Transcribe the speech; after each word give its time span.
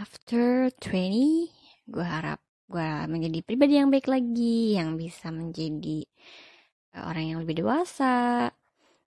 after 0.00 0.72
20 0.80 1.52
gue 1.92 2.06
harap 2.06 2.40
gue 2.72 2.90
menjadi 3.04 3.44
pribadi 3.44 3.76
yang 3.76 3.92
baik 3.92 4.08
lagi 4.08 4.80
yang 4.80 4.96
bisa 4.96 5.28
menjadi 5.28 6.08
uh, 6.96 7.12
orang 7.12 7.24
yang 7.28 7.38
lebih 7.44 7.60
dewasa 7.60 8.48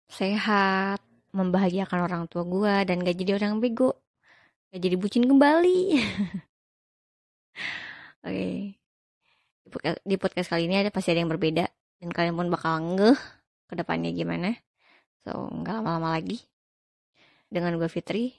sehat 0.06 1.02
membahagiakan 1.34 2.06
orang 2.06 2.24
tua 2.30 2.46
gue 2.46 2.86
dan 2.86 3.02
gak 3.02 3.18
jadi 3.18 3.42
orang 3.42 3.58
bego 3.58 3.98
gak 4.70 4.82
jadi 4.86 4.96
bucin 4.98 5.26
kembali. 5.26 5.82
Oke. 8.26 8.78
Okay. 9.74 9.98
di 10.06 10.16
podcast 10.22 10.54
kali 10.54 10.70
ini 10.70 10.78
ada 10.78 10.94
pasti 10.94 11.10
ada 11.10 11.26
yang 11.26 11.34
berbeda 11.34 11.66
dan 12.02 12.10
kalian 12.14 12.38
pun 12.38 12.54
bakal 12.54 12.78
ngeh 12.94 13.18
ke 13.66 13.74
depannya 13.74 14.14
gimana. 14.14 14.54
So 15.26 15.50
nggak 15.50 15.82
lama-lama 15.82 16.14
lagi. 16.14 16.38
Dengan 17.50 17.78
gue 17.82 17.90
Fitri 17.90 18.34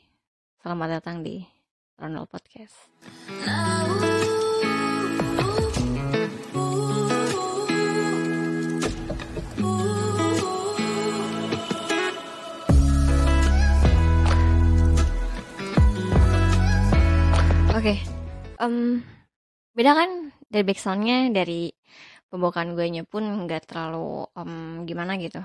selamat 0.63 1.03
datang 1.03 1.23
di 1.27 1.54
Ronald 1.95 2.27
Podcast. 2.27 2.75
Oke, 17.75 18.01
okay. 18.01 18.01
um, 18.65 19.05
beda 19.77 19.93
kan 19.93 20.11
dari 20.49 20.65
backsoundnya 20.65 21.29
dari 21.31 21.69
pembukaan 22.33 22.73
gue 22.73 22.87
nya 22.89 23.05
pun 23.05 23.23
nggak 23.45 23.69
terlalu 23.71 24.27
um, 24.35 24.83
gimana 24.89 25.15
gitu. 25.21 25.45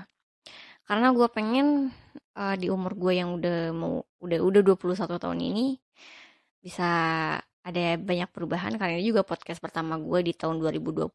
Karena 0.88 1.14
gue 1.14 1.28
pengen 1.30 1.94
uh, 2.34 2.54
di 2.58 2.66
umur 2.72 2.96
gue 2.98 3.12
yang 3.14 3.38
udah 3.38 3.70
mau 3.76 4.02
udah 4.24 4.38
udah 4.42 4.62
21 4.66 5.22
tahun 5.22 5.38
ini 5.38 5.89
bisa 6.64 6.88
ada 7.60 7.82
banyak 8.00 8.28
perubahan. 8.32 8.76
Karena 8.76 8.96
ini 9.00 9.08
juga 9.08 9.22
podcast 9.26 9.60
pertama 9.60 9.96
gue 10.00 10.20
di 10.24 10.32
tahun 10.36 10.60
2020 10.60 11.10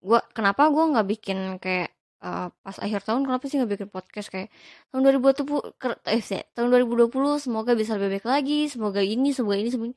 gue 0.00 0.20
kenapa 0.32 0.72
gue 0.72 0.84
nggak 0.96 1.06
bikin 1.12 1.38
kayak 1.60 1.92
uh, 2.24 2.48
pas 2.64 2.76
akhir 2.80 3.04
tahun 3.04 3.28
kenapa 3.28 3.44
sih 3.48 3.60
nggak 3.60 3.72
bikin 3.76 3.88
podcast? 3.92 4.28
Kayak 4.32 4.48
tahun 4.92 5.02
2020 5.20 5.76
eh 6.08 6.44
tahun 6.56 6.68
2020 6.72 7.44
semoga 7.44 7.72
bisa 7.76 8.00
lebih 8.00 8.20
baik 8.20 8.26
lagi 8.28 8.60
semoga 8.72 9.00
ini 9.04 9.30
semoga 9.36 9.56
ini 9.60 9.70
semoga 9.72 9.94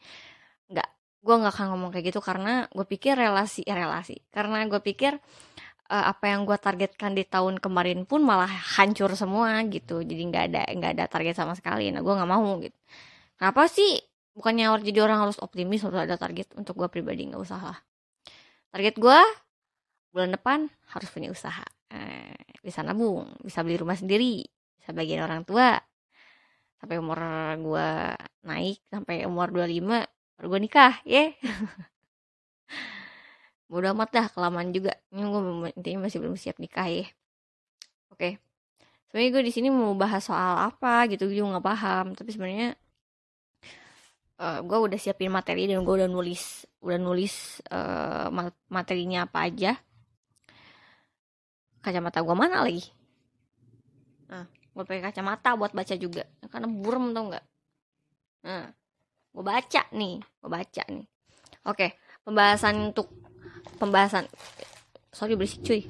nggak 0.71 0.89
gue 1.23 1.35
nggak 1.39 1.53
akan 1.55 1.65
ngomong 1.75 1.89
kayak 1.95 2.05
gitu 2.11 2.19
karena 2.19 2.67
gue 2.67 2.85
pikir 2.87 3.15
relasi 3.15 3.63
eh, 3.63 3.75
relasi. 3.75 4.19
Karena 4.27 4.59
gue 4.67 4.81
pikir 4.83 5.15
uh, 5.87 6.05
apa 6.11 6.25
yang 6.31 6.43
gue 6.43 6.57
targetkan 6.59 7.15
di 7.15 7.23
tahun 7.23 7.63
kemarin 7.63 8.03
pun 8.03 8.19
malah 8.27 8.51
hancur 8.79 9.15
semua 9.15 9.63
gitu. 9.71 10.03
Jadi 10.03 10.21
nggak 10.29 10.43
ada 10.51 10.61
nggak 10.67 10.91
ada 10.99 11.05
target 11.07 11.35
sama 11.39 11.55
sekali. 11.55 11.91
Nah 11.95 12.03
gue 12.03 12.13
nggak 12.13 12.31
mau 12.31 12.59
gitu. 12.59 12.75
Kenapa 13.39 13.71
sih 13.71 13.99
bukannya 14.33 14.69
harus 14.69 14.83
jadi 14.85 14.99
orang 15.05 15.29
harus 15.29 15.37
optimis 15.41 15.85
harus 15.85 15.97
ada 15.97 16.17
target 16.17 16.49
untuk 16.57 16.77
gue 16.77 16.89
pribadi 16.89 17.29
nggak 17.29 17.41
usah 17.41 17.59
lah. 17.61 17.77
Target 18.73 18.97
gue 18.97 19.19
bulan 20.13 20.29
depan 20.33 20.69
harus 20.93 21.09
punya 21.09 21.29
usaha. 21.29 21.65
Eh, 21.93 22.33
bisa 22.65 22.81
nabung 22.81 23.29
bisa 23.45 23.61
beli 23.61 23.77
rumah 23.77 23.97
sendiri 23.97 24.45
bisa 24.77 24.89
bagian 24.91 25.25
orang 25.25 25.45
tua. 25.45 25.77
Sampai 26.81 26.99
umur 26.99 27.17
gue 27.63 27.89
naik 28.43 28.83
sampai 28.91 29.23
umur 29.23 29.53
25 29.53 30.03
baru 30.35 30.47
gue 30.49 30.59
nikah 30.59 30.99
ya 31.07 31.31
yeah. 31.31 31.33
Bodo 33.71 33.89
amat 33.95 34.09
dah 34.11 34.27
kelamaan 34.29 34.75
juga. 34.75 34.91
Ini 35.13 35.23
gue 35.23 35.41
intinya 35.79 36.09
masih 36.09 36.19
belum 36.19 36.35
siap 36.35 36.59
nikah 36.59 36.89
ya 36.89 37.07
oke. 38.13 38.21
Okay. 38.21 38.33
sebenarnya 39.09 39.29
gue 39.33 39.43
di 39.49 39.53
sini 39.53 39.67
mau 39.73 39.93
bahas 39.97 40.25
soal 40.25 40.69
apa 40.69 41.09
gitu 41.09 41.25
gue 41.25 41.41
juga 41.41 41.57
nggak 41.57 41.65
paham. 41.65 42.05
Tapi 42.13 42.29
sebenarnya 42.29 42.77
uh, 44.43 44.59
eh, 44.59 44.59
gue 44.59 44.77
udah 44.77 44.99
siapin 44.99 45.31
materi 45.31 45.71
dan 45.71 45.87
gue 45.87 45.93
udah 45.95 46.09
nulis 46.11 46.67
udah 46.83 46.99
nulis 46.99 47.63
uh, 47.71 48.27
materinya 48.67 49.23
apa 49.23 49.47
aja. 49.47 49.71
Kacamata 51.79 52.19
gue 52.19 52.35
mana 52.35 52.63
lagi? 52.63 52.83
Nah 54.27 54.47
gue 54.47 54.83
pakai 54.83 55.03
kacamata 55.03 55.55
buat 55.55 55.71
baca 55.71 55.95
juga. 55.95 56.27
Karena 56.51 56.67
burem 56.67 57.15
tau 57.15 57.23
nggak? 57.31 57.45
Nah 58.43 58.67
gue 59.33 59.43
baca 59.43 59.81
nih 59.95 60.15
gue 60.19 60.49
baca 60.51 60.83
nih. 60.91 61.07
Oke 61.63 61.87
pembahasan 62.27 62.91
untuk 62.91 63.07
pembahasan 63.79 64.27
sorry 65.15 65.39
berisik 65.39 65.63
cuy. 65.63 65.87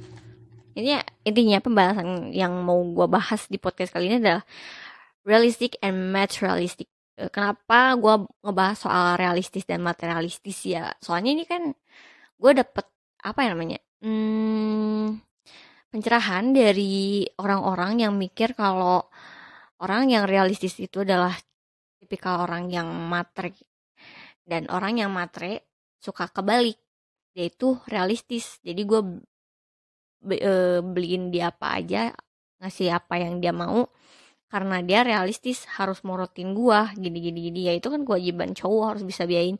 Ini 0.73 1.05
intinya 1.21 1.61
pembahasan 1.61 2.33
yang 2.33 2.53
mau 2.65 2.81
gue 2.81 3.05
bahas 3.05 3.45
di 3.45 3.61
podcast 3.61 3.93
kali 3.93 4.09
ini 4.09 4.17
adalah 4.17 4.41
realistic 5.21 5.77
and 5.85 6.09
materialistic 6.09 6.92
kenapa 7.29 7.95
gue 7.95 8.15
ngebahas 8.43 8.77
soal 8.79 9.05
realistis 9.15 9.63
dan 9.63 9.85
materialistis 9.85 10.57
ya? 10.65 10.91
Soalnya 10.99 11.31
ini 11.35 11.43
kan 11.47 11.71
gue 12.39 12.51
dapet 12.51 12.85
apa 13.23 13.39
ya 13.39 13.55
namanya 13.55 13.79
hmm, 14.03 15.15
pencerahan 15.87 16.51
dari 16.51 17.23
orang-orang 17.39 18.03
yang 18.03 18.13
mikir 18.19 18.51
kalau 18.57 19.07
orang 19.79 20.11
yang 20.11 20.27
realistis 20.27 20.75
itu 20.79 21.07
adalah 21.07 21.31
tipikal 22.03 22.43
orang 22.43 22.67
yang 22.67 22.87
matre 22.91 23.55
dan 24.43 24.67
orang 24.67 24.99
yang 24.99 25.11
matre 25.11 25.63
suka 26.03 26.27
kebalik. 26.27 26.75
Yaitu 27.33 27.81
realistis. 27.89 28.61
Jadi 28.61 28.85
gue 28.85 29.01
e, 30.37 30.53
beliin 30.85 31.33
dia 31.33 31.49
apa 31.49 31.81
aja 31.81 32.13
ngasih 32.61 32.93
apa 32.93 33.17
yang 33.17 33.41
dia 33.41 33.49
mau 33.49 33.89
karena 34.53 34.85
dia 34.85 35.01
realistis 35.01 35.65
harus 35.65 36.05
morotin 36.05 36.53
gua 36.53 36.93
gini 36.93 37.17
gini 37.17 37.49
gini. 37.49 37.59
Ya 37.65 37.73
itu 37.73 37.89
kan 37.89 38.05
kewajiban 38.05 38.53
cowok 38.53 38.85
harus 38.93 39.03
bisa 39.03 39.25
biayain. 39.25 39.57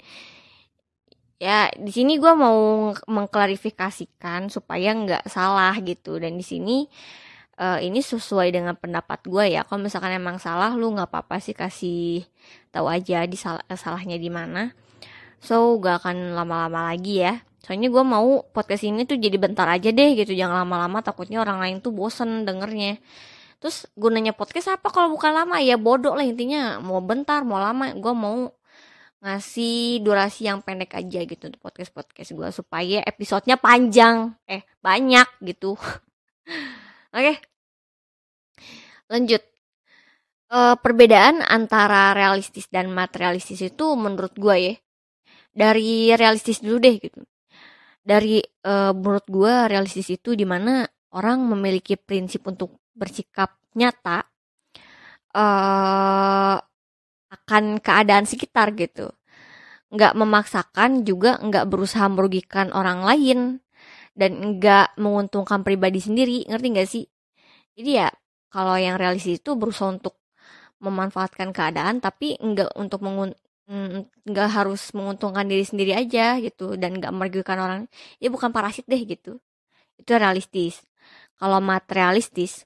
Ya 1.42 1.74
di 1.74 1.90
sini 1.90 2.22
gua 2.22 2.38
mau 2.38 2.94
mengklarifikasikan 3.10 4.54
supaya 4.54 4.94
nggak 4.94 5.26
salah 5.26 5.74
gitu. 5.82 6.22
Dan 6.22 6.38
di 6.38 6.46
sini 6.46 6.86
uh, 7.58 7.80
ini 7.82 8.00
sesuai 8.06 8.54
dengan 8.54 8.78
pendapat 8.78 9.26
gue 9.26 9.58
ya. 9.58 9.66
Kalau 9.66 9.82
misalkan 9.82 10.14
emang 10.14 10.38
salah 10.38 10.74
lu 10.78 10.94
nggak 10.94 11.10
apa-apa 11.10 11.42
sih 11.42 11.58
kasih 11.58 12.26
tahu 12.70 12.86
aja 12.90 13.26
di 13.26 13.38
sal 13.38 13.62
salahnya 13.74 14.22
di 14.22 14.30
mana. 14.30 14.74
So 15.44 15.76
gak 15.84 16.06
akan 16.06 16.40
lama-lama 16.40 16.96
lagi 16.96 17.20
ya. 17.20 17.44
Soalnya 17.60 17.92
gue 17.92 18.04
mau 18.04 18.48
podcast 18.56 18.88
ini 18.88 19.04
tuh 19.04 19.20
jadi 19.20 19.36
bentar 19.36 19.68
aja 19.68 19.92
deh 19.92 20.16
gitu. 20.16 20.32
Jangan 20.32 20.64
lama-lama 20.64 21.04
takutnya 21.04 21.44
orang 21.44 21.60
lain 21.60 21.76
tuh 21.84 21.92
bosen 21.92 22.48
dengernya 22.48 23.00
terus 23.64 23.88
gunanya 23.96 24.36
podcast 24.36 24.76
apa 24.76 24.92
kalau 24.92 25.16
bukan 25.16 25.32
lama? 25.32 25.56
Ya 25.64 25.80
bodoh 25.80 26.12
lah 26.20 26.28
intinya. 26.28 26.84
Mau 26.84 27.00
bentar 27.00 27.48
mau 27.48 27.56
lama. 27.56 27.96
Gue 27.96 28.12
mau 28.12 28.52
ngasih 29.24 30.04
durasi 30.04 30.52
yang 30.52 30.60
pendek 30.60 31.00
aja 31.00 31.24
gitu 31.24 31.48
untuk 31.48 31.64
podcast 31.64 31.96
podcast 31.96 32.36
gue 32.36 32.50
supaya 32.52 33.00
episodenya 33.08 33.56
panjang. 33.56 34.36
Eh 34.52 34.68
banyak 34.84 35.48
gitu. 35.48 35.80
Oke. 35.80 35.96
Okay. 37.16 37.36
lanjut. 39.08 39.40
E, 40.52 40.60
perbedaan 40.84 41.40
antara 41.40 42.12
realistis 42.12 42.68
dan 42.68 42.92
materialistis 42.92 43.64
itu 43.64 43.96
menurut 43.96 44.36
gue 44.36 44.56
ya 44.60 44.76
dari 45.56 46.12
realistis 46.20 46.60
dulu 46.60 46.84
deh 46.84 47.00
gitu. 47.00 47.24
Dari 48.04 48.44
e, 48.44 48.74
menurut 48.92 49.24
gue 49.32 49.54
realistis 49.72 50.12
itu 50.12 50.36
di 50.36 50.44
mana 50.44 50.84
orang 51.16 51.48
memiliki 51.48 51.96
prinsip 51.96 52.44
untuk 52.44 52.83
bersikap 52.94 53.58
nyata 53.74 54.30
uh, 55.34 56.58
akan 57.34 57.64
keadaan 57.82 58.26
sekitar 58.30 58.74
gitu. 58.78 59.10
Nggak 59.94 60.14
memaksakan 60.18 61.06
juga 61.06 61.38
nggak 61.42 61.70
berusaha 61.70 62.06
merugikan 62.10 62.74
orang 62.74 63.06
lain 63.06 63.40
dan 64.18 64.58
nggak 64.58 64.98
menguntungkan 64.98 65.66
pribadi 65.66 66.00
sendiri 66.02 66.46
ngerti 66.50 66.68
nggak 66.74 66.90
sih? 66.90 67.06
Jadi 67.78 67.92
ya 67.98 68.10
kalau 68.54 68.78
yang 68.78 68.98
realistis 69.02 69.42
itu 69.42 69.58
berusaha 69.58 69.90
untuk 69.90 70.18
memanfaatkan 70.82 71.50
keadaan 71.56 71.98
tapi 72.04 72.38
nggak 72.38 72.76
untuk 72.78 73.02
mengun 73.02 73.34
mm, 73.70 74.30
nggak 74.30 74.50
harus 74.52 74.92
menguntungkan 74.94 75.48
diri 75.48 75.66
sendiri 75.66 75.94
aja 75.98 76.38
gitu 76.42 76.76
dan 76.78 77.00
nggak 77.00 77.14
merugikan 77.16 77.58
orang 77.62 77.82
ya 78.22 78.30
bukan 78.30 78.54
parasit 78.54 78.86
deh 78.90 79.02
gitu. 79.06 79.42
Itu 79.98 80.18
realistis. 80.18 80.86
Kalau 81.40 81.60
materialistis 81.64 82.66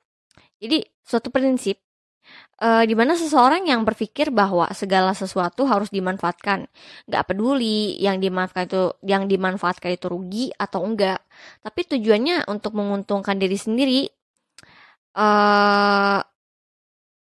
jadi 0.57 0.83
suatu 1.05 1.29
prinsip 1.29 1.77
uh, 2.61 2.83
di 2.83 2.93
mana 2.97 3.13
seseorang 3.13 3.65
yang 3.69 3.85
berpikir 3.85 4.33
bahwa 4.33 4.67
segala 4.73 5.13
sesuatu 5.13 5.65
harus 5.69 5.89
dimanfaatkan, 5.93 6.67
nggak 7.07 7.23
peduli 7.29 7.97
yang 8.01 8.17
dimanfaatkan 8.17 8.65
itu 8.67 8.83
yang 9.05 9.23
dimanfaatkan 9.29 9.89
itu 9.93 10.07
rugi 10.09 10.45
atau 10.57 10.83
enggak, 10.85 11.21
tapi 11.61 11.85
tujuannya 11.87 12.49
untuk 12.49 12.73
menguntungkan 12.77 13.37
diri 13.37 13.57
sendiri 13.57 14.01
uh, 15.17 16.19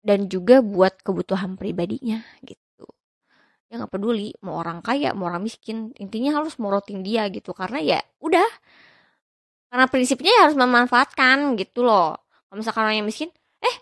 dan 0.03 0.21
juga 0.27 0.61
buat 0.61 0.99
kebutuhan 1.03 1.55
pribadinya 1.55 2.23
gitu. 2.43 2.87
Ya 3.71 3.81
nggak 3.81 3.93
peduli 3.95 4.35
mau 4.45 4.61
orang 4.61 4.83
kaya 4.85 5.15
mau 5.17 5.31
orang 5.31 5.47
miskin, 5.47 5.95
intinya 5.97 6.43
harus 6.43 6.59
morotin 6.61 7.01
dia 7.07 7.27
gitu. 7.33 7.55
Karena 7.57 7.79
ya 7.81 8.01
udah. 8.21 8.49
Karena 9.73 9.89
prinsipnya 9.89 10.29
ya 10.37 10.41
harus 10.45 10.59
memanfaatkan 10.61 11.57
gitu 11.57 11.81
loh 11.81 12.21
kalau 12.53 12.61
misalkan 12.61 12.85
orang 12.85 13.01
yang 13.01 13.09
miskin 13.09 13.33
eh 13.65 13.77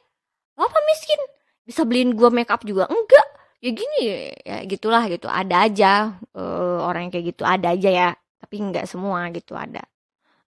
apa 0.54 0.78
miskin? 0.94 1.18
Bisa 1.66 1.82
beliin 1.82 2.14
gue 2.14 2.30
make 2.30 2.54
up 2.54 2.62
juga? 2.62 2.86
Enggak. 2.86 3.26
Ya 3.58 3.74
gini 3.74 4.30
ya 4.46 4.62
gitulah 4.62 5.10
gitu. 5.10 5.26
Ada 5.26 5.66
aja 5.66 6.14
uh, 6.38 6.86
orang 6.86 7.10
yang 7.10 7.12
kayak 7.18 7.26
gitu. 7.34 7.42
Ada 7.42 7.74
aja 7.74 7.90
ya 7.90 8.08
tapi 8.38 8.62
nggak 8.62 8.86
semua 8.86 9.26
gitu 9.34 9.58
ada. 9.58 9.82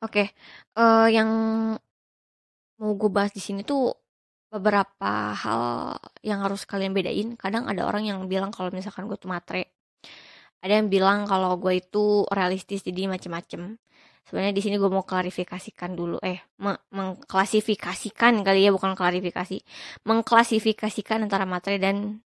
Oke 0.05 0.29
okay. 0.29 0.37
uh, 0.77 1.09
yang 1.09 1.31
mau 2.77 2.93
gue 2.93 3.09
bahas 3.09 3.33
di 3.33 3.41
sini 3.41 3.65
tuh 3.65 3.89
beberapa 4.53 5.33
hal 5.33 5.97
yang 6.21 6.45
harus 6.45 6.69
kalian 6.69 6.93
bedain. 6.93 7.41
Kadang 7.41 7.73
ada 7.73 7.89
orang 7.89 8.05
yang 8.05 8.21
bilang 8.29 8.53
kalau 8.53 8.69
misalkan 8.69 9.09
gue 9.09 9.17
tuh 9.17 9.33
matre. 9.33 9.73
Ada 10.61 10.77
yang 10.85 10.93
bilang 10.93 11.25
kalau 11.25 11.57
gue 11.57 11.81
itu 11.81 12.29
realistis 12.29 12.85
jadi 12.85 13.09
macem-macem 13.09 13.81
sebenarnya 14.31 14.55
di 14.55 14.63
sini 14.63 14.79
gue 14.79 14.87
mau 14.87 15.03
klarifikasikan 15.03 15.99
dulu. 15.99 16.23
Eh 16.23 16.39
mengklasifikasikan 16.95 18.47
kali 18.47 18.63
ya 18.63 18.71
bukan 18.71 18.95
klarifikasi. 18.95 19.59
Mengklasifikasikan 20.07 21.27
antara 21.27 21.43
materi 21.51 21.83
dan 21.83 22.23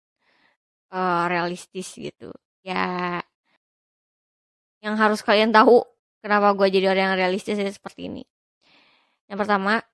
uh, 0.89 1.30
realistis 1.30 1.94
gitu. 1.94 2.33
Ya 2.65 3.21
yang 4.81 4.98
harus 4.98 5.21
kalian 5.21 5.53
tahu 5.53 5.86
kenapa 6.25 6.57
gue 6.57 6.74
jadi 6.74 6.89
orang 6.89 7.13
yang 7.13 7.18
realistis 7.21 7.62
ya 7.62 7.69
seperti 7.69 8.09
ini. 8.09 8.25
Yang 9.30 9.45
pertama 9.45 9.86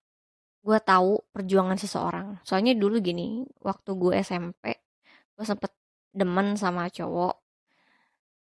gue 0.63 0.79
tahu 0.79 1.19
perjuangan 1.35 1.75
seseorang. 1.75 2.39
Soalnya 2.47 2.71
dulu 2.79 3.03
gini 3.03 3.43
waktu 3.59 3.91
gue 3.99 4.15
SMP 4.23 4.79
gue 5.35 5.43
sempet 5.43 5.75
demen 6.15 6.55
sama 6.55 6.87
cowok 6.87 7.35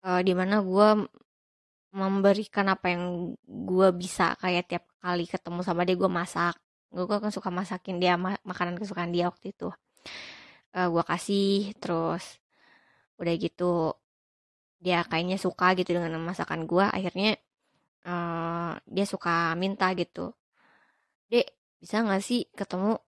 uh, 0.07 0.21
di 0.23 0.33
mana 0.33 0.63
gue 0.63 0.89
memberikan 1.95 2.67
apa 2.71 2.93
yang 2.93 3.35
gue 3.47 3.89
bisa 3.97 4.35
kayak 4.43 4.65
tiap 4.71 4.85
kali 5.01 5.25
ketemu 5.29 5.61
sama 5.67 5.83
dia 5.87 5.97
gue 5.99 6.11
masak. 6.11 6.57
Gue 6.93 7.07
kan 7.07 7.33
suka 7.35 7.51
masakin 7.53 7.99
dia 8.03 8.15
ma 8.19 8.37
makanan 8.47 8.79
kesukaan 8.81 9.11
dia 9.15 9.29
waktu 9.31 9.53
itu. 9.55 9.71
Uh, 10.77 10.87
eh, 10.87 10.89
gue 10.93 11.05
kasih 11.07 11.73
terus 11.81 12.41
udah 13.17 13.35
gitu 13.41 13.97
dia 14.85 15.01
kayaknya 15.09 15.41
suka 15.41 15.73
gitu 15.79 15.97
dengan 15.97 16.21
masakan 16.21 16.69
gue 16.69 16.85
akhirnya 16.85 17.41
uh, 18.05 18.77
dia 18.85 19.07
suka 19.09 19.57
minta 19.57 19.89
gitu 19.97 20.37
dek 21.33 21.49
bisa 21.81 22.05
nggak 22.05 22.23
sih 22.23 22.45
ketemu 22.53 23.01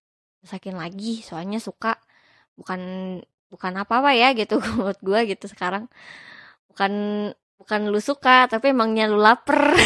masakin 0.43 0.77
lagi? 0.79 1.21
Soalnya 1.25 1.59
suka. 1.63 1.99
Bukan 2.59 2.81
bukan 3.49 3.73
apa 3.81 3.95
apa 4.05 4.13
ya 4.13 4.37
gitu 4.37 4.61
buat 4.81 4.99
gue 5.03 5.21
gitu 5.35 5.47
sekarang. 5.51 5.91
Bukan 6.71 6.93
bukan 7.59 7.91
lu 7.91 8.01
suka 8.01 8.47
tapi 8.47 8.71
emangnya 8.73 9.11
lu 9.11 9.19
lapar. 9.21 9.75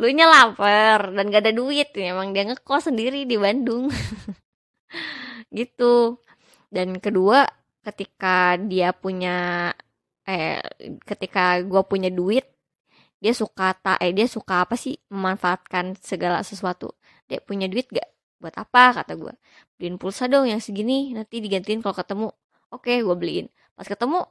Lu 0.00 0.08
nya 0.08 0.24
lapar 0.24 1.12
dan 1.12 1.28
gak 1.28 1.44
ada 1.44 1.52
duit 1.52 1.92
emang 2.00 2.32
dia 2.32 2.48
ngekos 2.48 2.88
sendiri 2.88 3.28
di 3.28 3.36
Bandung. 3.36 3.92
Gitu. 5.58 6.16
Dan 6.72 6.96
kedua 6.96 7.44
ketika 7.84 8.56
dia 8.56 8.96
punya 8.96 9.68
eh 10.24 10.62
ketika 11.04 11.60
gue 11.60 11.82
punya 11.84 12.08
duit 12.08 12.46
dia 13.22 13.34
suka 13.36 13.74
tak 13.74 13.98
eh 14.00 14.12
dia 14.16 14.26
suka 14.26 14.64
apa 14.64 14.74
sih? 14.80 14.96
Memanfaatkan 15.12 15.94
segala 16.00 16.40
sesuatu. 16.42 16.96
Dia 17.28 17.38
punya 17.44 17.68
duit 17.68 17.86
gak 17.92 18.08
buat 18.40 18.56
apa? 18.56 18.96
Kata 19.02 19.12
gue 19.14 19.34
beliin 19.76 20.00
pulsa 20.00 20.24
dong 20.26 20.48
yang 20.48 20.58
segini 20.62 21.12
nanti 21.12 21.38
digantiin 21.44 21.84
kalau 21.84 21.96
ketemu. 21.96 22.28
Oke 22.72 23.04
gue 23.04 23.16
beliin. 23.16 23.46
Pas 23.76 23.84
ketemu 23.84 24.24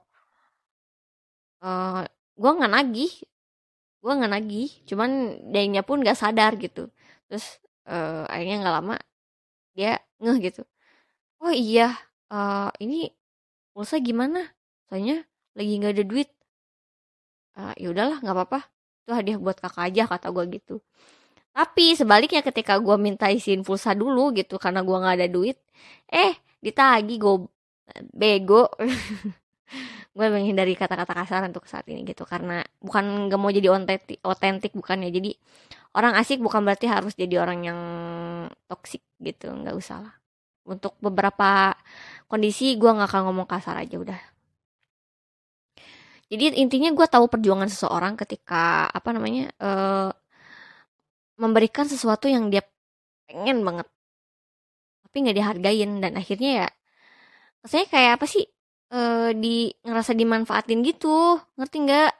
eh, 1.66 2.02
gue 2.42 2.52
nggak 2.58 2.74
nagih. 2.76 3.12
Gue 4.02 4.12
nggak 4.18 4.32
nagih 4.34 4.70
cuman 4.90 5.10
dia 5.54 5.84
pun 5.86 6.02
gak 6.02 6.18
sadar 6.18 6.58
gitu. 6.58 6.90
Terus 7.30 7.62
uh, 7.86 8.26
akhirnya 8.26 8.56
nggak 8.66 8.76
lama 8.82 8.96
dia 9.78 10.02
ngeh 10.22 10.38
gitu. 10.52 10.62
Oh 11.42 11.54
iya 11.54 11.94
uh, 12.34 12.70
ini 12.82 13.14
pulsa 13.74 13.98
gimana? 14.02 14.42
Soalnya 14.90 15.24
lagi 15.58 15.74
nggak 15.80 15.94
ada 15.98 16.06
duit. 16.06 16.30
Uh, 17.58 17.74
ya 17.78 17.88
udahlah 17.94 18.18
nggak 18.24 18.36
apa-apa. 18.36 18.60
Itu 19.06 19.12
hadiah 19.18 19.38
buat 19.42 19.58
kakak 19.62 19.84
aja 19.94 20.04
kata 20.10 20.28
gue 20.34 20.46
gitu. 20.60 20.76
Tapi 21.52 22.00
sebaliknya 22.00 22.42
ketika 22.46 22.80
gue 22.80 22.96
minta 22.96 23.28
isiin 23.28 23.62
pulsa 23.68 23.92
dulu 23.92 24.32
gitu 24.36 24.56
karena 24.56 24.82
gue 24.88 24.98
nggak 24.98 25.16
ada 25.20 25.28
duit 25.28 25.60
eh 26.08 26.34
ditagi 26.64 27.16
gue 27.20 27.36
bego 28.16 28.72
gue 30.12 30.28
menghindari 30.28 30.76
kata-kata 30.76 31.14
kasar 31.16 31.42
untuk 31.48 31.64
saat 31.72 31.88
ini 31.88 32.04
gitu 32.04 32.28
karena 32.28 32.60
bukan 32.84 33.32
gak 33.32 33.40
mau 33.40 33.48
jadi 33.48 33.72
otentik 33.72 34.20
otentik 34.28 34.76
bukan 34.76 35.08
ya 35.08 35.10
jadi 35.10 35.32
orang 35.96 36.14
asik 36.20 36.40
bukan 36.40 36.64
berarti 36.64 36.88
harus 36.88 37.14
jadi 37.16 37.44
orang 37.44 37.60
yang 37.68 37.80
toksik 38.68 39.04
gitu 39.20 39.52
nggak 39.52 39.76
usah 39.76 39.98
lah. 40.08 40.16
Untuk 40.68 40.96
beberapa 41.04 41.76
kondisi 42.32 42.78
gue 42.80 42.88
nggak 42.92 43.10
akan 43.12 43.22
ngomong 43.32 43.48
kasar 43.50 43.76
aja 43.82 43.96
udah. 44.00 44.20
Jadi 46.32 46.64
intinya 46.64 46.90
gue 46.96 47.08
tahu 47.12 47.28
perjuangan 47.28 47.68
seseorang 47.68 48.16
ketika 48.16 48.88
apa 48.88 49.10
namanya 49.12 49.52
uh, 49.60 50.12
memberikan 51.36 51.84
sesuatu 51.92 52.32
yang 52.32 52.48
dia 52.48 52.64
pengen 53.28 53.68
banget 53.68 53.88
tapi 55.04 55.16
nggak 55.28 55.38
dihargain. 55.40 55.92
Dan 56.00 56.14
akhirnya 56.16 56.52
ya 56.66 56.68
saya 57.68 57.84
kayak 57.92 58.12
apa 58.22 58.26
sih 58.32 58.48
uh, 58.92 59.32
di 59.34 59.72
ngerasa 59.82 60.12
dimanfaatin 60.14 60.84
gitu. 60.86 61.40
Ngerti 61.58 61.78
nggak? 61.88 62.12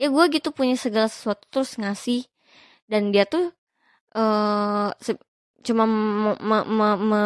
Ya 0.00 0.08
gue 0.10 0.24
gitu 0.34 0.50
punya 0.50 0.74
segala 0.74 1.06
sesuatu 1.06 1.44
terus 1.52 1.76
ngasih. 1.78 2.26
Dan 2.88 3.14
dia 3.14 3.24
tuh 3.28 3.52
uh, 4.16 4.90
cuma 5.64 5.84
me, 5.88 6.32
me, 6.40 6.58
me, 6.66 6.88
me, 6.98 7.20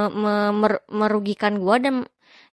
me, 0.53 0.69
merugikan 0.91 1.59
gue 1.59 1.77
dan 1.83 1.95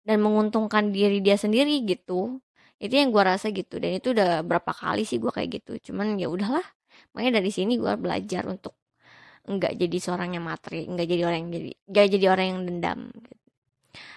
dan 0.04 0.18
menguntungkan 0.20 0.92
diri 0.92 1.24
dia 1.24 1.40
sendiri 1.40 1.82
gitu. 1.88 2.40
Itu 2.78 2.94
yang 3.00 3.10
gue 3.16 3.24
rasa 3.24 3.50
gitu. 3.56 3.80
Dan 3.80 3.98
itu 3.98 4.12
udah 4.12 4.44
berapa 4.44 4.72
kali 4.76 5.08
sih 5.08 5.18
gue 5.18 5.32
kayak 5.32 5.64
gitu. 5.64 5.92
Cuman 5.92 6.20
ya 6.20 6.28
udahlah. 6.28 6.64
Makanya 7.16 7.42
dari 7.42 7.52
sini 7.52 7.80
gue 7.80 7.94
belajar 7.98 8.46
untuk 8.48 8.76
nggak 9.44 9.76
jadi 9.76 9.98
seorang 10.00 10.40
yang 10.40 10.46
materi 10.48 10.88
nggak 10.88 11.04
jadi 11.04 11.22
orang 11.28 11.40
yang 11.44 11.52
jadi 11.52 11.72
nggak 11.92 12.06
jadi 12.16 12.26
orang 12.32 12.46
yang 12.48 12.62
dendam 12.64 13.00
gitu. 13.12 13.48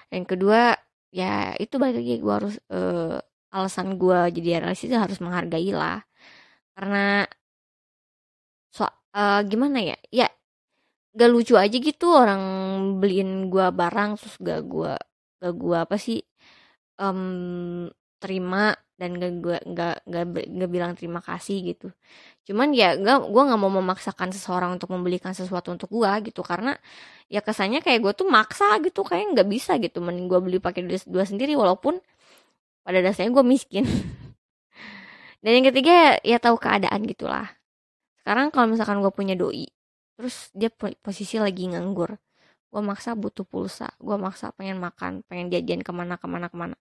dan 0.06 0.22
kedua 0.22 0.60
ya 1.10 1.54
itu 1.56 1.74
balik 1.80 2.02
lagi 2.02 2.14
gue 2.20 2.34
harus 2.34 2.54
uh, 2.72 3.18
alasan 3.54 3.96
gue 3.96 4.18
jadi 4.36 4.60
realistis 4.62 4.92
harus 4.92 5.18
menghargai 5.22 5.70
lah 5.72 6.02
karena 6.76 7.24
so 8.68 8.84
uh, 9.16 9.40
gimana 9.48 9.80
ya? 9.80 9.96
Ya 10.12 10.28
gak 11.16 11.30
lucu 11.32 11.56
aja 11.56 11.72
gitu 11.72 12.12
orang 12.12 12.42
beliin 13.00 13.48
gue 13.48 13.66
barang 13.72 14.20
terus 14.20 14.36
gak 14.36 14.60
gue 14.68 14.92
gak 15.40 15.54
gue 15.56 15.78
apa 15.80 15.96
sih 15.96 16.20
um, 17.00 17.88
terima 18.20 18.76
dan 18.96 19.16
gak 19.20 19.32
gue 19.44 19.56
nggak 19.72 19.94
nggak 20.08 20.70
bilang 20.72 20.92
terima 20.96 21.20
kasih 21.20 21.56
gitu. 21.74 21.92
Cuman 22.48 22.72
ya 22.72 22.96
gak 22.96 23.28
gue 23.28 23.42
nggak 23.48 23.60
mau 23.60 23.72
memaksakan 23.72 24.32
seseorang 24.32 24.76
untuk 24.76 24.90
membelikan 24.92 25.32
sesuatu 25.36 25.72
untuk 25.72 25.88
gue 25.92 26.10
gitu 26.32 26.40
karena 26.40 26.76
ya 27.28 27.40
kesannya 27.44 27.80
kayak 27.84 28.00
gue 28.04 28.12
tuh 28.16 28.28
maksa 28.30 28.78
gitu 28.84 29.02
kayak 29.04 29.36
nggak 29.36 29.48
bisa 29.50 29.76
gitu 29.82 30.00
mending 30.00 30.26
gue 30.30 30.40
beli 30.40 30.58
pakai 30.62 30.86
duit 30.86 31.04
dua 31.08 31.24
sendiri 31.28 31.52
walaupun 31.58 32.00
pada 32.84 32.98
dasarnya 33.04 33.32
gue 33.34 33.44
miskin. 33.46 33.84
Dan 35.42 35.62
yang 35.62 35.66
ketiga 35.70 35.92
ya, 36.24 36.36
ya 36.36 36.38
tahu 36.42 36.56
keadaan 36.58 37.04
gitulah. 37.06 37.46
Sekarang 38.22 38.50
kalau 38.50 38.66
misalkan 38.72 38.98
gue 39.04 39.12
punya 39.14 39.36
doi 39.38 39.68
terus 40.16 40.48
dia 40.56 40.72
posisi 41.04 41.36
lagi 41.36 41.68
nganggur 41.68 42.16
gue 42.72 42.82
maksa 42.82 43.12
butuh 43.12 43.44
pulsa 43.44 43.92
gue 44.00 44.16
maksa 44.16 44.50
pengen 44.56 44.80
makan 44.80 45.20
pengen 45.28 45.52
jajan 45.52 45.84
ke 45.84 45.92
mana 45.92 46.16
ke 46.16 46.26
mana 46.26 46.48
ke 46.48 46.56
mana 46.56 46.76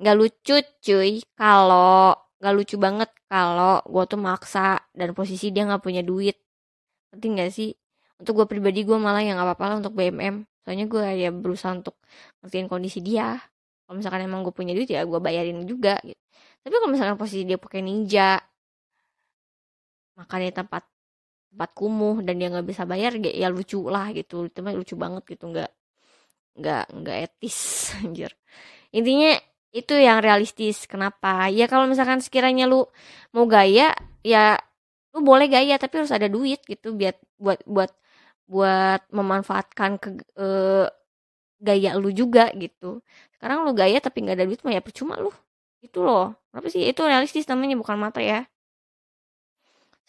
nggak 0.00 0.16
lucu 0.20 0.56
cuy. 0.84 1.12
Kalau 1.36 2.16
nggak 2.40 2.54
lucu 2.56 2.76
banget 2.76 3.10
kalau 3.32 3.80
gue 3.84 4.04
tuh 4.12 4.20
maksa 4.20 4.80
dan 4.92 5.16
posisi 5.16 5.50
dia 5.54 5.64
nggak 5.68 5.82
punya 5.84 6.02
duit. 6.04 6.36
Penting 7.12 7.32
nggak 7.40 7.50
sih? 7.52 7.72
Untuk 8.20 8.32
gue 8.44 8.46
pribadi 8.48 8.84
gue 8.88 8.96
malah 8.96 9.20
yang 9.24 9.36
nggak 9.40 9.48
apa-apa 9.56 9.64
lah 9.72 9.76
untuk 9.82 9.94
BMM 9.98 10.36
soalnya 10.66 10.86
gue 10.90 11.04
ya 11.22 11.30
berusaha 11.30 11.72
untuk 11.78 11.96
ngertiin 12.42 12.66
kondisi 12.66 12.98
dia. 13.04 13.38
Kalau 13.86 13.96
misalkan 14.02 14.26
emang 14.26 14.42
gue 14.42 14.54
punya 14.54 14.74
duit 14.74 14.90
ya 14.90 15.06
gue 15.06 15.20
bayarin 15.22 15.62
juga 15.68 15.98
gitu. 16.02 16.18
Tapi 16.62 16.72
kalau 16.74 16.88
misalkan 16.90 17.16
posisi 17.20 17.46
dia 17.46 17.58
pakai 17.60 17.80
ninja 17.86 18.42
makan 20.16 20.38
di 20.42 20.50
tempat 20.50 20.82
tempat 21.52 21.70
kumuh 21.78 22.20
dan 22.26 22.34
dia 22.40 22.48
nggak 22.52 22.66
bisa 22.68 22.82
bayar 22.84 23.16
ya, 23.16 23.48
lucu 23.48 23.80
lah 23.88 24.10
gitu. 24.12 24.48
Itu 24.50 24.60
lucu 24.60 24.94
banget 24.98 25.22
gitu. 25.30 25.44
Nggak 25.52 25.70
nggak 26.58 26.84
nggak 26.98 27.16
etis 27.30 27.58
anjir. 28.02 28.32
Intinya 28.92 29.36
itu 29.76 29.92
yang 29.96 30.24
realistis. 30.24 30.88
Kenapa? 30.88 31.52
Ya 31.52 31.68
kalau 31.68 31.84
misalkan 31.84 32.24
sekiranya 32.24 32.64
lu 32.64 32.88
mau 33.36 33.44
gaya 33.44 33.92
ya 34.24 34.56
lu 35.12 35.20
boleh 35.20 35.46
gaya 35.52 35.76
tapi 35.76 36.00
harus 36.00 36.12
ada 36.12 36.28
duit 36.32 36.64
gitu 36.64 36.96
biar 36.96 37.16
buat 37.36 37.60
buat 37.68 37.90
buat 38.48 39.00
memanfaatkan 39.12 39.90
ke 40.00 40.08
uh, 40.40 40.88
gaya 41.60 41.90
lu 42.00 42.08
juga 42.12 42.48
gitu. 42.56 43.04
Sekarang 43.36 43.68
lu 43.68 43.72
gaya 43.76 44.00
tapi 44.00 44.24
nggak 44.24 44.36
ada 44.40 44.46
duit 44.48 44.60
mah 44.64 44.72
ya 44.76 44.82
percuma 44.84 45.14
lu. 45.20 45.32
Itu 45.84 46.00
loh. 46.06 46.32
Apa 46.56 46.68
sih? 46.72 46.82
Itu 46.88 47.04
realistis 47.04 47.44
namanya 47.48 47.76
bukan 47.76 47.96
mata 48.00 48.20
ya 48.24 48.48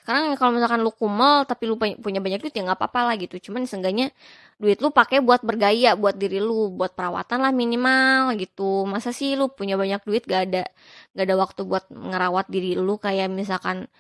sekarang 0.08 0.40
kalau 0.40 0.56
misalkan 0.56 0.80
lu 0.88 0.96
kumel 0.96 1.44
tapi 1.44 1.68
lu 1.68 1.76
punya 1.76 2.24
banyak 2.24 2.40
duit 2.40 2.56
ya 2.56 2.64
nggak 2.64 2.80
apa-apa 2.80 3.00
lah 3.12 3.16
gitu. 3.20 3.52
Cuman 3.52 3.68
seenggaknya 3.68 4.16
duit 4.56 4.80
lu 4.80 4.88
pakai 4.96 5.20
buat 5.20 5.44
bergaya 5.44 6.00
buat 6.00 6.16
diri 6.16 6.40
lu 6.40 6.72
buat 6.72 6.96
perawatan 6.96 7.44
lah 7.44 7.52
minimal 7.52 8.32
gitu. 8.40 8.88
Masa 8.88 9.12
sih 9.12 9.36
lu 9.36 9.52
punya 9.52 9.76
banyak 9.76 10.00
duit 10.08 10.24
gak 10.24 10.42
ada 10.48 10.64
gak 11.12 11.26
ada 11.28 11.36
waktu 11.36 11.62
buat 11.68 11.92
ngerawat 11.92 12.48
diri 12.48 12.80
lu? 12.80 12.96
Kayak 13.04 13.28
misalkan 13.36 13.92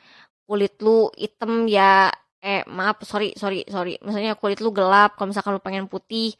kulit 0.48 0.80
lu 0.80 1.12
hitam 1.20 1.68
ya 1.68 2.08
eh 2.40 2.64
maaf 2.72 3.04
sorry 3.04 3.36
sorry 3.36 3.68
sorry. 3.68 4.00
Misalnya 4.00 4.40
kulit 4.40 4.64
lu 4.64 4.72
gelap 4.72 5.20
kalau 5.20 5.36
misalkan 5.36 5.60
lu 5.60 5.62
pengen 5.68 5.92
putih 5.92 6.32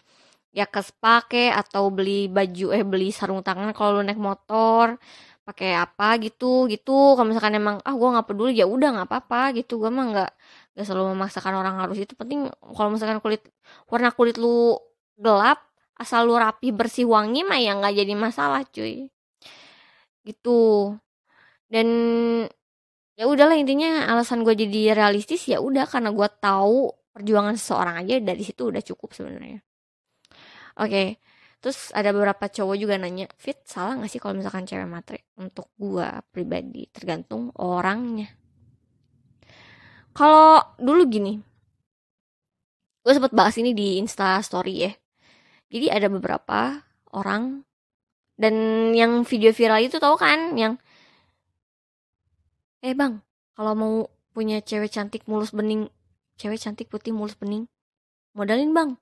ya 0.56 0.64
ke 0.66 0.80
pakai 1.04 1.52
atau 1.52 1.92
beli 1.92 2.32
baju 2.32 2.72
eh 2.72 2.84
beli 2.88 3.12
sarung 3.12 3.44
tangan 3.44 3.76
kalau 3.76 4.00
lu 4.00 4.08
naik 4.08 4.18
motor 4.18 4.96
pakai 5.48 5.80
apa 5.80 6.20
gitu 6.20 6.68
gitu. 6.68 7.16
Kalau 7.16 7.28
misalkan 7.32 7.56
emang 7.56 7.80
ah 7.88 7.96
gue 7.96 8.10
nggak 8.14 8.28
peduli 8.28 8.52
ya 8.60 8.68
udah 8.68 8.90
nggak 9.00 9.08
apa-apa 9.08 9.56
gitu. 9.56 9.80
Gue 9.80 9.88
mah 9.88 10.06
nggak 10.12 10.32
nggak 10.76 10.86
selalu 10.86 11.16
memaksakan 11.16 11.54
orang 11.56 11.76
harus 11.80 11.98
itu. 12.04 12.14
Penting 12.20 12.52
kalau 12.76 12.90
misalkan 12.92 13.24
kulit 13.24 13.42
warna 13.88 14.12
kulit 14.12 14.36
lu 14.36 14.76
gelap 15.16 15.64
asal 15.98 16.28
lu 16.28 16.36
rapi 16.38 16.70
bersih 16.76 17.08
wangi 17.10 17.42
mah 17.48 17.60
ya 17.64 17.80
nggak 17.80 17.94
jadi 17.96 18.14
masalah 18.20 18.68
cuy. 18.68 19.08
Gitu. 20.28 20.60
Dan 21.72 21.88
ya 23.18 23.26
udahlah 23.26 23.56
intinya 23.56 24.12
alasan 24.12 24.44
gue 24.44 24.54
jadi 24.54 24.94
realistis 25.00 25.48
ya 25.48 25.64
udah 25.64 25.88
karena 25.88 26.12
gue 26.12 26.28
tahu 26.44 26.92
perjuangan 27.16 27.56
seseorang 27.58 27.96
aja 28.06 28.22
dari 28.22 28.44
situ 28.44 28.68
udah 28.70 28.84
cukup 28.84 29.16
sebenarnya. 29.16 29.64
Oke. 30.78 30.92
okay. 30.92 31.08
Terus 31.68 31.92
ada 31.92 32.16
beberapa 32.16 32.48
cowok 32.48 32.80
juga 32.80 32.96
nanya, 32.96 33.28
Fit 33.36 33.60
salah 33.68 34.00
gak 34.00 34.08
sih 34.08 34.24
kalau 34.24 34.40
misalkan 34.40 34.64
cewek 34.64 34.88
matre? 34.88 35.28
Untuk 35.36 35.68
gua 35.76 36.24
pribadi, 36.32 36.88
tergantung 36.88 37.52
orangnya. 37.60 38.32
Kalau 40.16 40.64
dulu 40.80 41.04
gini, 41.12 41.36
gue 43.04 43.12
sempet 43.12 43.36
bahas 43.36 43.60
ini 43.60 43.76
di 43.76 44.00
Insta 44.00 44.40
Story 44.40 44.80
ya. 44.80 44.96
Jadi 45.68 45.92
ada 45.92 46.08
beberapa 46.08 46.88
orang 47.12 47.68
dan 48.40 48.56
yang 48.96 49.28
video 49.28 49.52
viral 49.52 49.84
itu 49.84 50.00
tau 50.00 50.16
kan 50.16 50.56
yang 50.56 50.80
eh 52.80 52.96
bang 52.96 53.20
kalau 53.60 53.76
mau 53.76 53.94
punya 54.32 54.64
cewek 54.64 54.88
cantik 54.88 55.28
mulus 55.28 55.52
bening 55.52 55.92
cewek 56.40 56.64
cantik 56.64 56.88
putih 56.88 57.12
mulus 57.12 57.36
bening 57.36 57.68
modalin 58.32 58.72
bang 58.72 58.96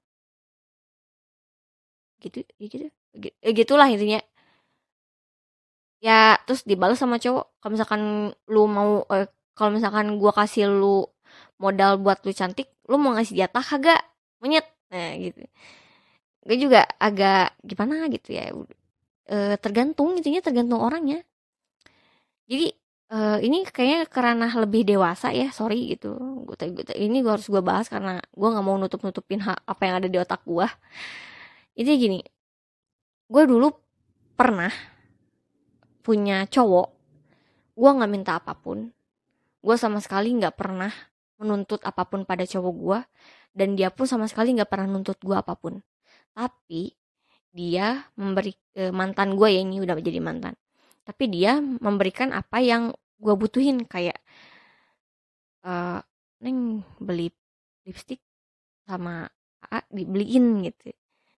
gitu 2.26 2.40
ya 2.60 2.66
gitu 2.74 2.86
ya 3.46 3.52
gitulah 3.54 3.88
intinya. 3.94 4.20
Ya 6.04 6.38
terus 6.46 6.62
dibalas 6.70 7.00
sama 7.02 7.18
cowok 7.18 7.46
kalau 7.60 7.72
misalkan 7.74 8.02
lu 8.52 8.64
mau 8.70 8.92
eh, 9.10 9.28
kalau 9.58 9.72
misalkan 9.74 10.08
gua 10.22 10.32
kasih 10.36 10.70
lu 10.70 11.08
modal 11.62 11.98
buat 12.04 12.20
lu 12.28 12.32
cantik 12.36 12.68
lu 12.90 12.96
mau 13.02 13.16
ngasih 13.16 13.36
jatah 13.42 13.64
kagak? 13.66 14.02
Monyet. 14.42 14.66
Nah 14.94 15.10
gitu. 15.18 15.42
Gue 16.46 16.58
juga 16.62 16.86
agak 17.02 17.58
gimana 17.66 18.06
gitu 18.14 18.30
ya 18.38 18.54
e, 19.26 19.58
tergantung 19.64 20.14
intinya 20.18 20.42
tergantung 20.46 20.82
orangnya. 20.82 21.26
Jadi 22.46 22.68
e, 23.10 23.18
ini 23.46 23.66
kayaknya 23.66 24.00
karena 24.10 24.48
lebih 24.64 24.82
dewasa 24.86 25.34
ya 25.34 25.50
sorry 25.50 25.98
gitu. 25.98 26.14
Gue, 26.46 26.56
ini 26.98 27.18
gue 27.26 27.32
harus 27.34 27.48
gue 27.50 27.62
bahas 27.66 27.90
karena 27.90 28.22
gue 28.22 28.48
nggak 28.54 28.66
mau 28.66 28.78
nutup 28.78 29.02
nutupin 29.02 29.42
apa 29.42 29.82
yang 29.86 29.96
ada 30.02 30.08
di 30.14 30.18
otak 30.22 30.42
gue 30.46 30.68
itu 31.76 31.92
gini 31.96 32.20
gue 33.30 33.44
dulu 33.48 33.72
pernah 34.36 34.72
punya 36.02 36.48
cowok 36.48 36.88
gue 37.76 37.90
nggak 37.92 38.12
minta 38.12 38.40
apa 38.40 38.56
pun 38.56 38.92
gue 39.66 39.76
sama 39.76 40.00
sekali 40.00 40.32
nggak 40.36 40.56
pernah 40.56 40.94
menuntut 41.36 41.84
apa 41.84 42.08
pun 42.08 42.24
pada 42.24 42.48
cowok 42.48 42.74
gue 42.74 43.00
dan 43.56 43.80
dia 43.80 43.88
pun 43.92 44.04
sama 44.04 44.28
sekali 44.28 44.52
nggak 44.56 44.68
pernah 44.68 44.88
nuntut 44.92 45.16
gue 45.24 45.36
apa 45.36 45.56
pun. 45.56 45.80
Tapi 46.36 46.92
dia 47.56 48.04
memberi 48.20 48.52
e, 48.76 48.92
mantan 48.92 49.40
gue 49.40 49.48
ya 49.48 49.64
ini 49.64 49.80
udah 49.80 49.96
jadi 49.96 50.20
mantan. 50.20 50.60
Tapi 51.08 51.24
dia 51.32 51.64
memberikan 51.64 52.36
apa 52.36 52.60
yang 52.60 52.92
gue 53.16 53.34
butuhin 53.38 53.88
kayak 53.88 54.20
uh, 55.64 56.02
neng 56.44 56.84
beli 57.00 57.32
lipstick 57.88 58.20
sama 58.84 59.30
A 59.72 59.86
dibeliin 59.88 60.66
gitu 60.66 60.92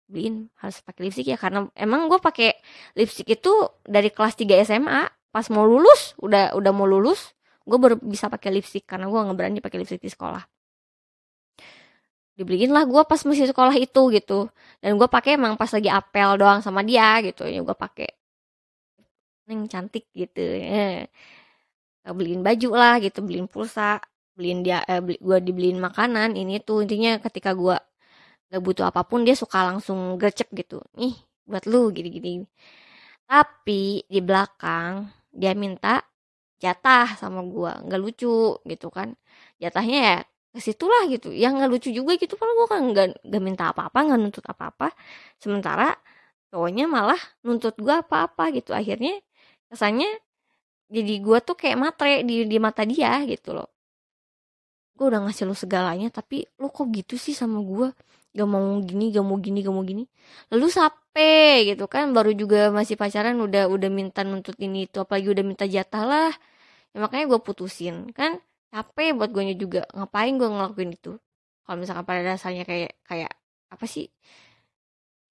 beliin 0.07 0.47
harus 0.63 0.79
pakai 0.87 1.11
lipstick 1.11 1.35
ya 1.35 1.39
karena 1.39 1.67
emang 1.75 2.07
gue 2.07 2.19
pakai 2.23 2.55
lipstick 2.95 3.27
itu 3.39 3.53
dari 3.83 4.09
kelas 4.15 4.39
3 4.39 4.63
SMA 4.63 5.03
pas 5.35 5.47
mau 5.51 5.67
lulus 5.67 6.15
udah 6.23 6.55
udah 6.55 6.73
mau 6.73 6.87
lulus 6.87 7.37
gue 7.67 7.79
baru 7.83 7.95
bisa 7.99 8.31
pakai 8.31 8.51
lipstick 8.55 8.87
karena 8.87 9.11
gue 9.11 9.19
nggak 9.19 9.37
berani 9.37 9.59
pakai 9.59 9.79
lipstick 9.83 10.03
di 10.07 10.11
sekolah. 10.15 10.43
Dibeliin 12.37 12.71
lah 12.71 12.85
gue 12.87 13.03
pas 13.11 13.21
masih 13.27 13.51
sekolah 13.51 13.75
itu 13.75 14.03
gitu. 14.15 14.47
Dan 14.79 15.01
gue 15.01 15.09
pakai 15.11 15.35
emang 15.41 15.59
pas 15.59 15.71
lagi 15.73 15.91
apel 15.91 16.31
doang 16.39 16.61
sama 16.63 16.81
dia 16.87 17.19
gitu. 17.27 17.43
Ya 17.49 17.61
gue 17.65 17.77
pakai. 17.77 18.09
Neng 19.51 19.67
cantik 19.67 20.07
gitu. 20.15 20.41
Ya. 20.43 21.07
beliin 22.15 22.43
baju 22.47 22.71
lah 22.79 22.95
gitu. 23.03 23.19
Beliin 23.27 23.51
pulsa 23.51 23.99
beliin 24.37 24.61
dia 24.61 24.85
eh, 24.85 25.01
beli, 25.01 25.17
gue 25.19 25.39
dibeliin 25.43 25.81
makanan 25.83 26.39
ini 26.39 26.61
tuh. 26.63 26.85
Intinya 26.85 27.19
ketika 27.19 27.51
gue 27.57 27.77
gak 28.53 28.63
butuh 28.67 28.85
apa 28.91 29.03
pun 29.09 29.21
dia 29.27 29.35
suka 29.39 29.59
langsung 29.69 29.99
gercep 30.21 30.49
gitu. 30.55 30.83
Nih 30.99 31.15
buat 31.47 31.65
lu 31.71 31.91
gini-gini. 31.95 32.47
Tapi 33.27 34.07
di 34.07 34.21
belakang 34.23 35.11
dia 35.35 35.53
minta 35.55 36.03
jatah 36.63 37.19
sama 37.21 37.41
gua. 37.47 37.73
Nggak 37.85 38.01
lucu 38.05 38.59
gitu 38.71 38.89
kan. 38.97 39.09
Jatahnya 39.63 39.99
ya 40.09 40.17
ke 40.55 40.61
situlah 40.63 41.03
gitu. 41.13 41.29
Yang 41.35 41.53
nggak 41.63 41.71
lucu 41.73 41.89
juga 41.99 42.13
gitu 42.23 42.35
kan 42.41 42.49
gua 42.59 42.67
kan 42.73 42.83
nggak 42.93 43.07
nggak 43.27 43.43
minta 43.43 43.65
apa-apa 43.73 43.99
nggak 44.07 44.19
nuntut 44.23 44.45
apa-apa. 44.47 44.87
Sementara 45.43 45.95
cowoknya 46.51 46.85
malah 46.91 47.21
nuntut 47.47 47.75
gua 47.83 48.03
apa-apa 48.05 48.45
gitu. 48.57 48.71
Akhirnya 48.77 49.19
kesannya 49.71 50.09
jadi 50.95 51.15
gua 51.25 51.39
tuh 51.43 51.57
kayak 51.61 51.79
matre 51.83 52.23
di 52.29 52.47
di 52.47 52.59
mata 52.63 52.83
dia 52.87 53.23
gitu 53.27 53.51
loh. 53.57 53.69
Gue 54.97 55.13
udah 55.13 55.21
ngasih 55.29 55.45
lu 55.45 55.53
segalanya 55.53 56.09
tapi 56.09 56.49
lu 56.57 56.73
kok 56.73 56.89
gitu 56.89 57.15
sih 57.21 57.37
sama 57.37 57.61
gue 57.61 57.93
gak 58.37 58.49
mau 58.49 58.79
gini 58.85 59.05
gak 59.15 59.25
mau 59.25 59.37
gini 59.41 59.59
gak 59.65 59.75
mau 59.75 59.85
gini. 59.85 60.05
Lalu 60.53 60.67
sape 60.69 61.65
gitu 61.69 61.85
kan 61.89 62.13
baru 62.17 62.31
juga 62.37 62.69
masih 62.71 62.95
pacaran 63.01 63.37
udah 63.41 63.65
udah 63.73 63.91
minta 63.91 64.21
nuntut 64.23 64.57
ini 64.61 64.87
itu 64.87 65.01
apalagi 65.01 65.29
udah 65.33 65.45
minta 65.47 65.65
jatah 65.65 66.05
lah. 66.05 66.33
Ya 66.93 66.99
makanya 67.05 67.25
gue 67.33 67.41
putusin. 67.41 68.13
Kan 68.13 68.41
capek 68.73 69.17
buat 69.19 69.31
gue 69.33 69.57
juga 69.57 69.89
ngapain 69.97 70.37
gue 70.37 70.49
ngelakuin 70.49 70.93
itu? 70.93 71.17
Kalau 71.65 71.77
misalkan 71.81 72.05
pada 72.07 72.23
dasarnya 72.23 72.65
kayak 72.69 72.93
kayak 73.09 73.33
apa 73.73 73.87
sih? 73.89 74.07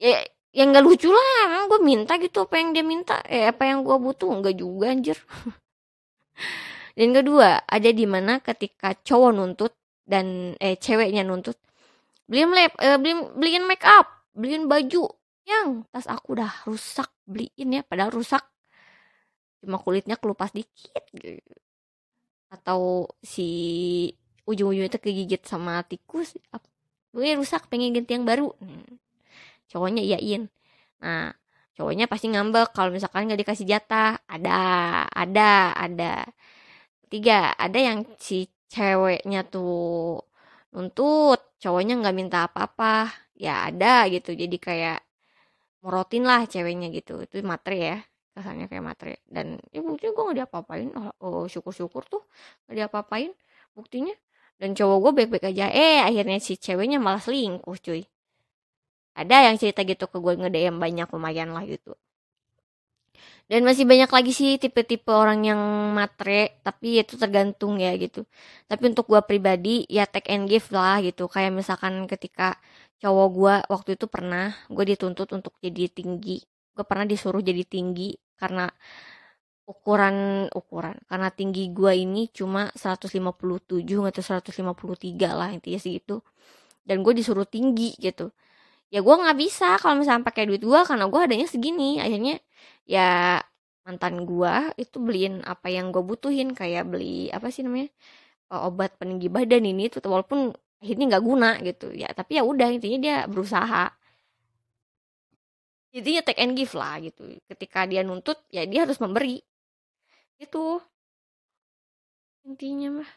Ya 0.01 0.25
yang 0.55 0.71
gak 0.71 0.85
lucu 0.87 1.11
lah 1.11 1.51
emang 1.51 1.67
gue 1.71 1.79
minta 1.83 2.17
gitu 2.17 2.47
apa 2.47 2.55
yang 2.57 2.73
dia 2.75 2.83
minta. 2.83 3.21
Eh 3.29 3.45
apa 3.51 3.63
yang 3.69 3.85
gue 3.85 3.97
butuh? 4.01 4.31
Nggak 4.41 4.55
juga 4.57 4.85
anjir. 4.91 5.17
Dan 6.97 7.11
kedua 7.11 7.59
ada 7.67 7.89
di 7.91 8.05
mana 8.07 8.39
ketika 8.39 8.95
cowok 8.95 9.31
nuntut 9.35 9.73
dan 10.07 10.55
eh 10.63 10.79
ceweknya 10.79 11.27
nuntut 11.27 11.59
beliin 12.25 12.51
lab 12.53 12.73
eh, 12.81 12.97
beliin 12.97 13.19
beliin 13.37 13.65
make 13.69 13.85
up 13.85 14.07
beliin 14.35 14.67
baju. 14.67 15.09
Yang 15.45 15.67
tas 15.93 16.09
aku 16.09 16.37
udah 16.37 16.51
rusak 16.65 17.09
beliin 17.25 17.79
ya 17.79 17.81
padahal 17.85 18.11
rusak. 18.13 18.43
Cuma 19.61 19.81
kulitnya 19.81 20.17
kelupas 20.19 20.53
dikit 20.53 21.03
gitu. 21.13 21.41
atau 22.53 23.09
si 23.19 23.49
ujung-ujungnya 24.47 24.87
itu 24.87 24.99
kegigit 25.01 25.43
sama 25.43 25.81
tikus 25.83 26.37
gue 27.15 27.27
rusak 27.39 27.67
pengen 27.71 27.95
ganti 27.95 28.11
yang 28.15 28.27
baru. 28.27 28.51
Hmm. 28.59 28.99
cowoknya 29.71 30.03
iyain. 30.03 30.51
Nah 31.01 31.33
cowoknya 31.75 32.05
pasti 32.11 32.27
ngambek 32.31 32.71
kalau 32.75 32.91
misalkan 32.93 33.27
nggak 33.27 33.41
dikasih 33.45 33.65
jatah. 33.67 34.19
Ada 34.27 34.57
ada 35.09 35.73
ada. 35.75 36.13
Tiga 37.07 37.55
ada 37.55 37.79
yang 37.79 38.03
si 38.19 38.51
ceweknya 38.67 39.47
tuh 39.47 40.19
nuntut 40.75 41.39
cowoknya 41.61 41.93
nggak 42.01 42.15
minta 42.19 42.37
apa-apa 42.47 43.11
ya 43.35 43.67
ada 43.69 44.07
gitu. 44.13 44.31
Jadi 44.41 44.57
kayak 44.67 44.97
morotin 45.83 46.23
lah 46.29 46.41
ceweknya 46.53 46.87
gitu. 46.97 47.23
Itu 47.25 47.35
materi 47.45 47.77
ya 47.91 47.97
kesannya 48.35 48.65
kayak 48.71 48.85
materi. 48.91 49.13
Dan 49.35 49.47
ya 49.75 49.79
buktinya 49.85 50.11
gue 50.15 50.23
nggak 50.27 50.37
diapa-apain. 50.43 50.89
Oh, 51.23 51.45
syukur-syukur 51.53 52.03
tuh 52.13 52.23
nggak 52.67 52.75
diapa-apain 52.85 53.31
buktinya. 53.77 54.15
Dan 54.59 54.71
cowok 54.77 54.97
gue 55.03 55.11
baik-baik 55.23 55.45
aja. 55.51 55.65
Eh 55.71 55.99
akhirnya 56.03 56.39
si 56.43 56.53
ceweknya 56.59 56.97
malah 57.01 57.21
selingkuh 57.23 57.77
cuy. 57.85 58.03
Ada 59.15 59.47
yang 59.51 59.55
cerita 59.55 59.81
gitu 59.87 60.05
ke 60.11 60.17
gue 60.19 60.33
nge 60.35 60.51
banyak 60.75 61.07
lumayan 61.15 61.55
lah 61.55 61.63
gitu 61.63 61.95
dan 63.45 63.61
masih 63.61 63.85
banyak 63.85 64.09
lagi 64.09 64.31
sih 64.33 64.57
tipe-tipe 64.57 65.13
orang 65.13 65.45
yang 65.45 65.61
matre 65.93 66.57
tapi 66.65 66.97
itu 67.01 67.13
tergantung 67.13 67.77
ya 67.77 67.93
gitu. 67.93 68.25
Tapi 68.65 68.83
untuk 68.89 69.05
gue 69.05 69.21
pribadi 69.21 69.85
ya 69.85 70.09
take 70.09 70.33
and 70.33 70.49
give 70.49 70.65
lah 70.73 70.97
gitu. 71.05 71.29
Kayak 71.29 71.53
misalkan 71.53 72.09
ketika 72.09 72.57
cowok 73.01 73.27
gue 73.37 73.53
waktu 73.69 73.89
itu 73.97 74.05
pernah 74.09 74.49
gue 74.69 74.85
dituntut 74.97 75.29
untuk 75.37 75.53
jadi 75.61 75.85
tinggi. 75.93 76.41
Gue 76.73 76.85
pernah 76.89 77.05
disuruh 77.05 77.41
jadi 77.45 77.61
tinggi 77.69 78.17
karena 78.41 78.65
ukuran 79.69 80.49
ukuran. 80.49 80.97
Karena 81.05 81.29
tinggi 81.29 81.69
gue 81.69 81.93
ini 81.93 82.29
cuma 82.33 82.73
157 82.73 83.21
atau 84.09 84.21
153 84.25 85.37
lah 85.37 85.49
intinya 85.53 85.79
segitu 85.81 86.21
dan 86.85 87.01
gue 87.05 87.13
disuruh 87.17 87.45
tinggi 87.45 87.93
gitu. 88.01 88.33
Ya 88.93 89.01
gue 89.01 89.15
nggak 89.17 89.37
bisa 89.37 89.77
kalau 89.81 90.01
misalnya 90.01 90.23
pakai 90.25 90.49
duit 90.49 90.61
gue 90.61 90.79
karena 90.85 91.05
gue 91.09 91.19
adanya 91.21 91.47
segini. 91.49 91.97
Akhirnya 92.01 92.41
ya 92.85 93.41
mantan 93.85 94.25
gue 94.29 94.53
itu 94.81 94.97
beliin 94.97 95.45
apa 95.45 95.67
yang 95.69 95.93
gue 95.93 96.01
butuhin 96.01 96.57
kayak 96.57 96.89
beli 96.89 97.29
apa 97.29 97.47
sih 97.53 97.61
namanya 97.65 97.89
eh, 98.53 98.61
obat 98.67 98.97
peninggi 98.99 99.27
badan 99.29 99.63
ini 99.71 99.83
tuh 99.93 100.01
walaupun 100.05 100.53
akhirnya 100.81 101.05
nggak 101.17 101.25
guna 101.25 101.49
gitu. 101.65 101.87
Ya 101.93 102.07
tapi 102.13 102.37
ya 102.37 102.43
udah 102.45 102.67
intinya 102.75 102.99
dia 103.01 103.17
berusaha. 103.25 103.89
Jadi 105.95 106.09
ya 106.19 106.21
take 106.27 106.41
and 106.43 106.53
give 106.59 106.73
lah 106.75 106.99
gitu. 107.01 107.21
Ketika 107.49 107.87
dia 107.89 108.01
nuntut 108.03 108.37
ya 108.51 108.61
dia 108.69 108.83
harus 108.85 108.99
memberi. 108.99 109.39
Itu 110.37 110.81
intinya 112.45 113.01
mah. 113.01 113.09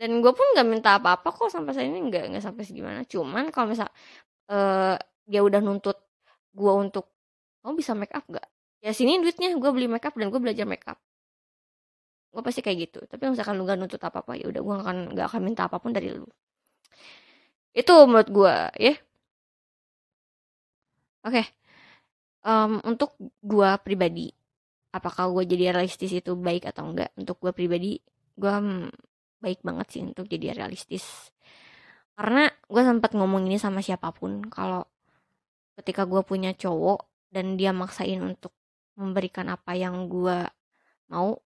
Dan 0.00 0.18
gue 0.22 0.32
pun 0.34 0.46
nggak 0.54 0.66
minta 0.66 0.90
apa-apa 0.98 1.28
kok 1.30 1.50
sampai 1.54 1.72
saya 1.76 1.86
ini 1.90 2.00
nggak 2.10 2.34
nggak 2.34 2.44
sampai 2.44 2.64
segimana. 2.66 3.00
Cuman 3.06 3.54
kalau 3.54 3.70
misal 3.72 3.88
uh, 4.50 4.96
dia 5.28 5.40
udah 5.44 5.60
nuntut 5.62 5.98
gue 6.54 6.72
untuk 6.74 7.06
kamu 7.62 7.74
bisa 7.80 7.92
make 7.96 8.12
up 8.12 8.24
gak 8.28 8.44
ya 8.84 8.92
sini 8.92 9.16
duitnya 9.22 9.56
gue 9.56 9.70
beli 9.72 9.88
make 9.88 10.04
up 10.04 10.14
dan 10.20 10.28
gue 10.28 10.40
belajar 10.40 10.68
make 10.68 10.84
up 10.84 11.00
gue 12.34 12.42
pasti 12.42 12.60
kayak 12.66 12.78
gitu. 12.90 13.00
Tapi 13.06 13.30
misalkan 13.30 13.54
lu 13.54 13.62
gak 13.62 13.78
nuntut 13.78 14.02
apa 14.02 14.18
apa 14.26 14.34
ya 14.34 14.50
udah 14.50 14.60
gue 14.66 14.74
akan 14.82 14.96
gak 15.14 15.26
akan 15.30 15.40
minta 15.46 15.70
apa 15.70 15.78
pun 15.78 15.94
dari 15.94 16.10
lu. 16.10 16.26
Itu 17.70 17.94
menurut 18.10 18.28
gue 18.30 18.54
ya. 18.82 18.94
Oke. 21.24 21.40
Okay. 21.40 21.46
um, 22.44 22.82
untuk 22.84 23.16
gue 23.40 23.70
pribadi 23.80 24.28
apakah 24.92 25.32
gue 25.32 25.44
jadi 25.48 25.72
realistis 25.74 26.12
itu 26.12 26.36
baik 26.36 26.68
atau 26.70 26.92
enggak 26.92 27.10
untuk 27.18 27.40
gue 27.42 27.52
pribadi 27.56 27.98
gue 28.36 28.52
baik 29.42 29.60
banget 29.64 29.86
sih 29.94 30.02
untuk 30.04 30.26
jadi 30.28 30.52
realistis. 30.58 31.32
Karena 32.18 32.46
gue 32.50 32.82
sempat 32.82 33.14
ngomong 33.16 33.46
ini 33.48 33.58
sama 33.58 33.80
siapa 33.82 34.10
pun 34.14 34.42
kalau 34.50 34.86
ketika 35.78 36.06
gue 36.06 36.22
punya 36.22 36.54
cowok 36.54 37.30
dan 37.34 37.58
dia 37.58 37.74
maksain 37.74 38.22
untuk 38.22 38.54
memberikan 38.94 39.50
apa 39.50 39.74
yang 39.74 40.06
gue 40.06 40.46
mau 41.10 41.38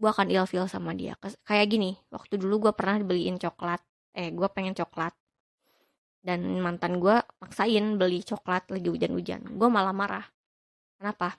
gue 0.00 0.08
akan 0.08 0.32
ilfil 0.32 0.64
sama 0.64 0.96
dia. 0.96 1.16
Kayak 1.44 1.66
gini 1.68 1.90
waktu 2.08 2.40
dulu 2.40 2.68
gue 2.68 2.72
pernah 2.72 3.00
beliin 3.04 3.36
coklat 3.36 3.80
eh 4.16 4.32
gue 4.32 4.48
pengen 4.52 4.72
coklat. 4.76 5.12
Dan 6.20 6.60
mantan 6.60 7.00
gue 7.00 7.16
maksain 7.40 7.96
beli 7.96 8.20
coklat 8.24 8.68
lagi 8.68 8.88
hujan-hujan. 8.88 9.56
Gue 9.56 9.68
malah 9.72 9.96
marah. 9.96 10.26
Kenapa? 11.00 11.36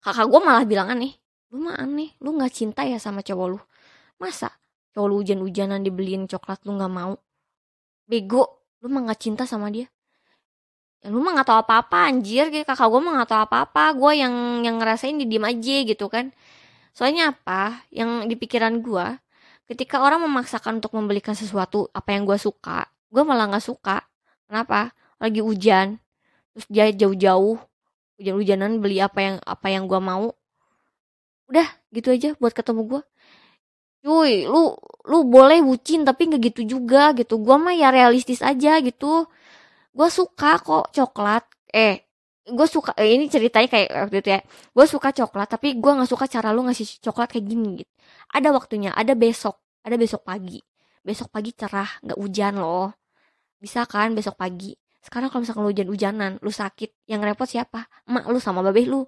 Kakak 0.00 0.28
gue 0.28 0.40
malah 0.40 0.64
bilang 0.64 0.92
aneh 0.92 1.16
lu 1.54 1.62
mah 1.62 1.78
aneh 1.78 2.10
lu 2.20 2.34
nggak 2.34 2.52
cinta 2.52 2.84
ya 2.84 3.00
sama 3.00 3.24
cowok 3.24 3.46
lu. 3.56 3.60
Masa 4.20 4.52
cowok 4.92 5.06
lu 5.08 5.14
hujan-hujanan 5.24 5.84
dibeliin 5.84 6.28
coklat 6.28 6.64
lu 6.64 6.76
nggak 6.76 6.92
mau? 6.92 7.16
Bego 8.08 8.68
lu 8.80 8.92
mah 8.92 9.08
nggak 9.08 9.20
cinta 9.20 9.44
sama 9.48 9.72
dia 9.72 9.88
ya 11.04 11.08
lu 11.12 11.20
mah 11.24 11.32
nggak 11.36 11.48
tahu 11.48 11.58
apa-apa 11.64 12.08
anjir 12.12 12.48
gitu 12.52 12.64
kakak 12.64 12.88
gue 12.88 13.00
mah 13.00 13.12
nggak 13.22 13.30
tahu 13.30 13.42
apa-apa 13.48 13.82
gue 13.96 14.12
yang 14.22 14.34
yang 14.64 14.76
ngerasain 14.80 15.16
di 15.16 15.26
diem 15.28 15.44
aja 15.44 15.76
gitu 15.84 16.06
kan. 16.12 16.32
Soalnya 16.96 17.36
apa? 17.36 17.84
Yang 17.92 18.32
di 18.32 18.34
pikiran 18.40 18.80
gue 18.80 19.06
ketika 19.66 20.00
orang 20.00 20.22
memaksakan 20.24 20.78
untuk 20.80 20.94
membelikan 20.94 21.34
sesuatu 21.34 21.90
apa 21.90 22.14
yang 22.14 22.22
gue 22.24 22.38
suka 22.38 22.86
gue 23.10 23.22
malah 23.24 23.48
nggak 23.50 23.64
suka. 23.64 24.04
Kenapa? 24.46 24.92
Lagi 25.16 25.40
hujan 25.40 25.96
terus 26.52 26.66
dia 26.72 26.88
jauh-jauh 26.92 27.60
hujan-hujanan 28.16 28.80
beli 28.80 29.00
apa 29.00 29.18
yang 29.20 29.36
apa 29.44 29.66
yang 29.72 29.84
gue 29.88 30.00
mau. 30.00 30.32
Udah 31.48 31.68
gitu 31.94 32.12
aja 32.12 32.34
buat 32.36 32.52
ketemu 32.52 32.82
gue 32.84 33.02
cuy 34.06 34.46
lu 34.46 34.70
lu 35.10 35.26
boleh 35.26 35.58
bucin 35.66 36.06
tapi 36.06 36.30
nggak 36.30 36.42
gitu 36.52 36.78
juga 36.78 37.10
gitu. 37.16 37.42
Gue 37.42 37.56
mah 37.58 37.74
ya 37.74 37.90
realistis 37.90 38.38
aja 38.44 38.78
gitu 38.78 39.26
gue 39.96 40.08
suka 40.12 40.60
kok 40.60 40.92
coklat. 40.92 41.44
Eh 41.72 42.04
gue 42.46 42.66
suka 42.68 42.94
eh, 43.00 43.16
ini 43.16 43.26
ceritanya 43.32 43.68
kayak 43.72 43.88
waktu 44.06 44.16
itu 44.22 44.30
ya. 44.36 44.40
Gue 44.76 44.86
suka 44.86 45.08
coklat 45.16 45.48
tapi 45.50 45.68
gue 45.80 45.92
nggak 45.96 46.10
suka 46.12 46.26
cara 46.28 46.52
lu 46.52 46.68
ngasih 46.68 47.00
coklat 47.00 47.28
kayak 47.32 47.46
gini 47.48 47.68
gitu. 47.82 47.92
Ada 48.36 48.48
waktunya 48.52 48.90
ada 48.92 49.16
besok 49.16 49.56
ada 49.82 49.96
besok 49.96 50.22
pagi. 50.28 50.60
Besok 51.00 51.32
pagi 51.32 51.50
cerah 51.56 51.88
nggak 52.04 52.18
hujan 52.20 52.54
loh. 52.60 52.92
Bisa 53.62 53.88
kan 53.88 54.12
besok 54.12 54.36
pagi? 54.36 54.76
Sekarang 55.00 55.30
kalau 55.32 55.42
misalkan 55.46 55.62
lu 55.64 55.70
hujan-hujanan 55.72 56.32
lu 56.44 56.50
sakit 56.52 57.08
yang 57.08 57.22
repot 57.24 57.48
siapa? 57.48 57.88
Emak 58.04 58.28
lu 58.28 58.38
sama 58.42 58.60
babeh 58.60 58.84
lu. 58.84 59.06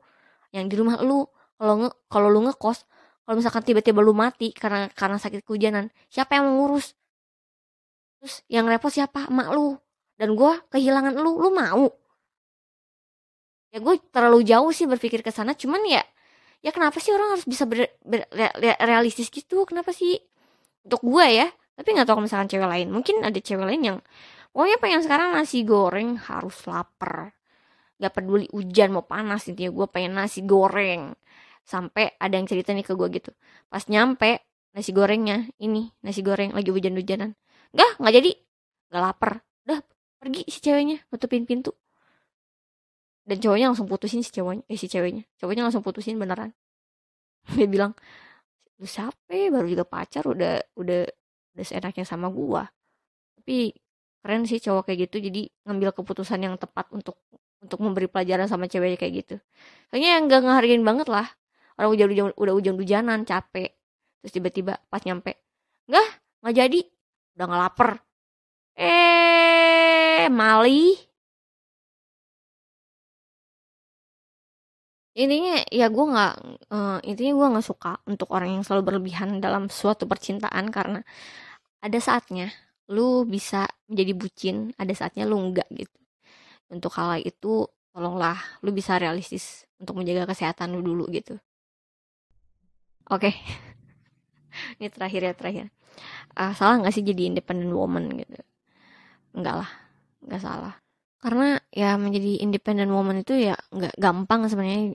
Yang 0.55 0.65
di 0.73 0.75
rumah 0.81 0.97
lu 1.05 1.29
kalau 1.59 1.75
nge 1.85 1.91
kalau 2.09 2.29
lu 2.33 2.41
ngekos 2.49 2.79
kalau 3.29 3.37
misalkan 3.37 3.63
tiba-tiba 3.67 4.01
lu 4.01 4.17
mati 4.17 4.57
karena 4.57 4.89
karena 4.95 5.21
sakit 5.21 5.45
kehujanan 5.45 5.93
siapa 6.09 6.39
yang 6.41 6.49
mengurus 6.49 6.97
terus 8.19 8.43
yang 8.49 8.65
repot 8.71 8.91
siapa? 8.91 9.29
Emak 9.29 9.53
lu 9.53 9.77
dan 10.19 10.35
gue 10.35 10.53
kehilangan 10.75 11.15
lu 11.15 11.39
lu 11.39 11.51
mau? 11.55 11.87
Ya 13.71 13.79
gue 13.79 13.95
terlalu 14.11 14.43
jauh 14.45 14.71
sih 14.75 14.89
berpikir 14.91 15.21
ke 15.23 15.31
sana 15.31 15.53
cuman 15.55 15.81
ya 15.87 16.03
ya 16.65 16.71
kenapa 16.75 16.99
sih 16.99 17.15
orang 17.15 17.39
harus 17.39 17.47
bisa 17.47 17.65
ber, 17.71 17.87
ber, 18.03 18.27
realistis 18.83 19.31
gitu? 19.31 19.63
Kenapa 19.69 19.95
sih? 19.95 20.19
Untuk 20.85 21.05
gue 21.07 21.27
ya 21.31 21.49
tapi 21.79 21.95
nggak 21.95 22.11
tahu 22.11 22.19
kalau 22.19 22.27
misalkan 22.27 22.49
cewek 22.51 22.67
lain. 22.67 22.89
Mungkin 22.91 23.23
ada 23.23 23.39
cewek 23.39 23.63
lain 23.63 23.83
yang 23.87 23.99
pokoknya 24.51 24.79
pengen 24.83 25.01
sekarang 25.07 25.29
nasi 25.31 25.63
goreng 25.63 26.19
harus 26.19 26.59
lapar. 26.67 27.31
Gak 28.03 28.15
peduli 28.15 28.47
hujan 28.51 28.95
mau 28.95 29.07
panas 29.07 29.47
intinya 29.47 29.71
gue 29.71 29.87
pengen 29.87 30.19
nasi 30.19 30.43
goreng. 30.43 31.15
Sampai 31.63 32.19
ada 32.19 32.35
yang 32.35 32.51
cerita 32.51 32.75
nih 32.75 32.83
ke 32.83 32.99
gue 32.99 33.09
gitu. 33.15 33.31
Pas 33.71 33.87
nyampe 33.87 34.43
nasi 34.75 34.91
gorengnya 34.91 35.47
ini 35.63 35.95
nasi 36.03 36.27
goreng 36.27 36.51
lagi 36.51 36.75
hujan-hujanan. 36.75 37.39
Gak 37.71 38.03
nggak 38.03 38.15
jadi. 38.19 38.31
Gak 38.91 39.03
lapar. 39.03 39.33
Udah 39.67 39.79
pergi 40.19 40.43
si 40.51 40.59
ceweknya 40.63 40.99
nutupin 41.11 41.47
pintu. 41.47 41.73
Dan 43.29 43.39
cowoknya 43.45 43.71
langsung 43.71 43.87
putusin 43.87 44.25
si 44.25 44.31
ceweknya 44.33 44.65
eh 44.67 44.79
si 44.79 44.89
ceweknya. 44.89 45.25
Cowoknya 45.39 45.63
langsung 45.69 45.85
putusin 45.85 46.17
beneran. 46.17 46.53
Dia 47.57 47.69
bilang 47.69 47.93
lu 48.79 48.87
siapa 48.87 49.35
baru 49.51 49.67
juga 49.67 49.83
pacar 49.83 50.23
udah 50.27 50.63
udah 50.79 51.01
udah 51.57 51.65
seenaknya 51.67 52.05
sama 52.07 52.31
gua. 52.31 52.67
Tapi 53.39 53.75
keren 54.23 54.45
sih 54.47 54.59
cowok 54.63 54.91
kayak 54.91 55.09
gitu 55.09 55.31
jadi 55.31 55.43
ngambil 55.67 55.95
keputusan 55.95 56.41
yang 56.43 56.55
tepat 56.59 56.91
untuk 56.91 57.19
untuk 57.59 57.79
memberi 57.83 58.07
pelajaran 58.07 58.47
sama 58.47 58.71
ceweknya 58.71 58.99
kayak 58.99 59.15
gitu. 59.25 59.37
Kayaknya 59.91 60.11
yang 60.15 60.23
gak 60.31 60.41
ngehargain 60.47 60.85
banget 60.87 61.09
lah 61.11 61.27
orang 61.79 61.91
udah 61.95 62.07
udah 62.11 62.25
udah 62.35 62.55
hujan-hujanan 62.59 63.23
capek. 63.23 63.71
Terus 64.23 64.33
tiba-tiba 64.35 64.83
pas 64.91 65.03
nyampe 65.07 65.39
nggak 65.89 66.09
nggak 66.43 66.55
jadi. 66.55 66.81
Udah 67.39 67.45
nggak 67.47 67.63
lapar. 67.63 67.91
Eh 68.79 69.58
mali 70.31 71.09
intinya 75.19 75.59
ya 75.75 75.91
gue 75.91 76.05
nggak 76.15 76.35
uh, 76.71 76.99
intinya 77.03 77.33
gue 77.35 77.47
nggak 77.59 77.67
suka 77.67 77.99
untuk 78.07 78.31
orang 78.31 78.55
yang 78.55 78.63
selalu 78.63 78.95
berlebihan 78.95 79.43
dalam 79.43 79.67
suatu 79.67 80.07
percintaan 80.07 80.71
karena 80.71 81.03
ada 81.83 81.99
saatnya 81.99 82.55
lu 82.95 83.27
bisa 83.27 83.67
menjadi 83.91 84.13
bucin 84.15 84.57
ada 84.79 84.95
saatnya 84.95 85.27
lu 85.27 85.37
enggak 85.43 85.67
gitu. 85.75 85.99
Untuk 86.71 86.95
hal 86.95 87.19
itu 87.19 87.67
tolonglah 87.91 88.39
lu 88.63 88.71
bisa 88.71 88.95
realistis 88.95 89.67
untuk 89.83 89.99
menjaga 89.99 90.31
kesehatan 90.31 90.71
lu 90.79 90.87
dulu 90.87 91.11
gitu. 91.11 91.35
Oke. 93.11 93.33
Okay. 93.33 93.35
ini 94.79 94.87
terakhir 94.87 95.21
ya 95.27 95.35
terakhir. 95.35 95.67
Uh, 96.39 96.55
salah 96.55 96.79
nggak 96.79 96.95
sih 96.95 97.03
jadi 97.03 97.27
independent 97.27 97.75
woman 97.75 98.07
gitu? 98.23 98.39
Enggak 99.35 99.67
lah 99.67 99.88
nggak 100.25 100.43
salah. 100.43 100.75
Karena 101.19 101.59
ya 101.75 101.99
menjadi 101.99 102.43
independent 102.47 102.91
woman 102.95 103.23
itu 103.23 103.35
ya 103.35 103.55
nggak 103.75 103.95
gampang 103.99 104.47
sebenarnya. 104.51 104.95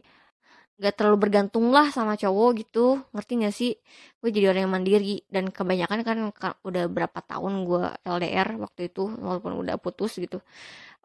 Gak 0.82 1.00
terlalu 1.00 1.18
bergantung 1.30 1.70
lah 1.70 1.94
sama 1.94 2.18
cowok 2.18 2.50
gitu. 2.66 3.00
Ngerti 3.14 3.32
gak 3.46 3.56
sih? 3.56 3.72
Gue 4.20 4.34
jadi 4.34 4.52
orang 4.52 4.68
yang 4.68 4.74
mandiri. 4.74 5.22
Dan 5.30 5.54
kebanyakan 5.54 6.00
kan 6.04 6.18
udah 6.66 6.84
berapa 6.90 7.20
tahun 7.24 7.54
gue 7.70 7.84
LDR 8.04 8.58
waktu 8.58 8.90
itu 8.92 9.06
walaupun 9.06 9.54
udah 9.64 9.78
putus 9.80 10.18
gitu 10.18 10.42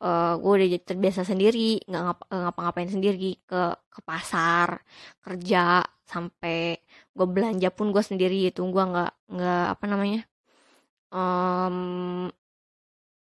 uh, 0.03 0.35
gue 0.41 0.53
udah 0.57 0.69
terbiasa 0.83 1.23
sendiri. 1.27 1.85
Nggak 1.85 2.03
ngapa 2.07 2.25
ngapa-ngapain 2.33 2.91
sendiri. 2.91 3.39
Ke 3.45 3.77
ke 3.93 4.01
pasar 4.03 4.83
kerja 5.23 5.85
sampai 6.09 6.81
gue 7.13 7.27
belanja 7.29 7.69
pun 7.75 7.93
gue 7.95 8.03
sendiri 8.03 8.49
itu 8.49 8.65
gue 8.65 8.85
nggak 8.93 9.13
nggak 9.37 9.65
apa 9.77 9.85
namanya 9.85 10.21
um, 11.13 12.29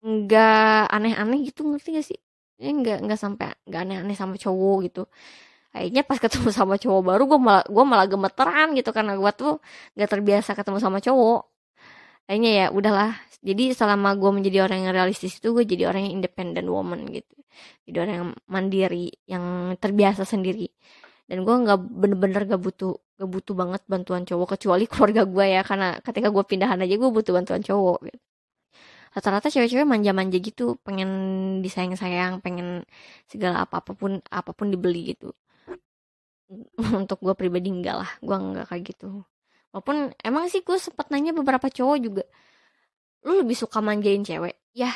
nggak 0.04 0.90
aneh-aneh 0.94 1.38
gitu 1.50 1.60
ngerti 1.70 1.88
gak 1.98 2.06
sih? 2.10 2.18
Ya 2.62 2.70
nggak 2.74 2.96
nggak 3.06 3.18
sampai 3.24 3.46
nggak 3.68 3.80
aneh-aneh 3.84 4.16
sama 4.18 4.34
cowok 4.38 4.76
gitu. 4.86 5.00
Kayaknya 5.72 6.02
pas 6.08 6.18
ketemu 6.24 6.50
sama 6.58 6.74
cowok 6.82 7.02
baru 7.08 7.22
gue 7.30 7.40
malah 7.40 7.64
gue 7.68 7.84
malah 7.92 8.06
gemeteran 8.12 8.68
gitu 8.78 8.90
karena 8.96 9.12
gue 9.20 9.32
tuh 9.40 9.52
gak 9.98 10.10
terbiasa 10.12 10.50
ketemu 10.58 10.78
sama 10.84 10.98
cowok. 11.06 11.40
Kayaknya 12.26 12.50
ya 12.60 12.66
udahlah. 12.78 13.10
Jadi 13.42 13.64
selama 13.78 14.08
gue 14.20 14.30
menjadi 14.36 14.58
orang 14.66 14.78
yang 14.86 14.92
realistis 14.98 15.38
itu 15.40 15.48
gue 15.56 15.64
jadi 15.68 15.90
orang 15.90 16.10
yang 16.10 16.14
independent 16.22 16.68
woman 16.68 17.00
gitu. 17.10 17.34
Jadi 17.88 17.96
orang 18.02 18.14
yang 18.20 18.28
mandiri 18.50 19.06
yang 19.30 19.44
terbiasa 19.80 20.24
sendiri. 20.28 20.68
Dan 21.28 21.44
gue 21.46 21.54
nggak 21.64 21.78
bener-bener 22.02 22.42
gak 22.56 22.62
butuh 22.62 22.94
gak 23.18 23.30
butuh 23.30 23.54
banget 23.58 23.82
bantuan 23.90 24.22
cowok 24.28 24.58
kecuali 24.58 24.84
keluarga 24.92 25.22
gue 25.28 25.46
ya. 25.56 25.62
Karena 25.66 25.88
ketika 26.02 26.28
gue 26.34 26.44
pindahan 26.48 26.78
aja 26.84 26.94
gue 27.02 27.10
butuh 27.12 27.32
bantuan 27.36 27.62
cowok 27.64 27.98
gitu 28.10 28.27
rata-rata 29.14 29.48
cewek-cewek 29.48 29.88
manja-manja 29.88 30.38
gitu 30.38 30.76
pengen 30.84 31.10
disayang-sayang 31.64 32.40
pengen 32.44 32.84
segala 33.30 33.64
apa 33.64 33.80
apa 33.80 33.92
pun 33.96 34.20
apa 34.28 34.50
pun 34.52 34.68
dibeli 34.72 35.14
gitu. 35.16 35.32
Untuk 37.00 37.18
gue 37.20 37.34
pribadi 37.36 37.68
enggak 37.72 37.96
lah 38.04 38.10
gue 38.20 38.36
enggak 38.36 38.66
kayak 38.72 38.82
gitu. 38.94 39.24
Walaupun 39.72 40.16
emang 40.24 40.48
sih 40.48 40.64
gue 40.64 40.76
sempat 40.80 41.12
nanya 41.12 41.36
beberapa 41.36 41.68
cowok 41.68 41.98
juga 42.00 42.24
lu 43.26 43.44
lebih 43.44 43.56
suka 43.58 43.82
manjain 43.84 44.22
cewek? 44.24 44.56
Ya 44.72 44.92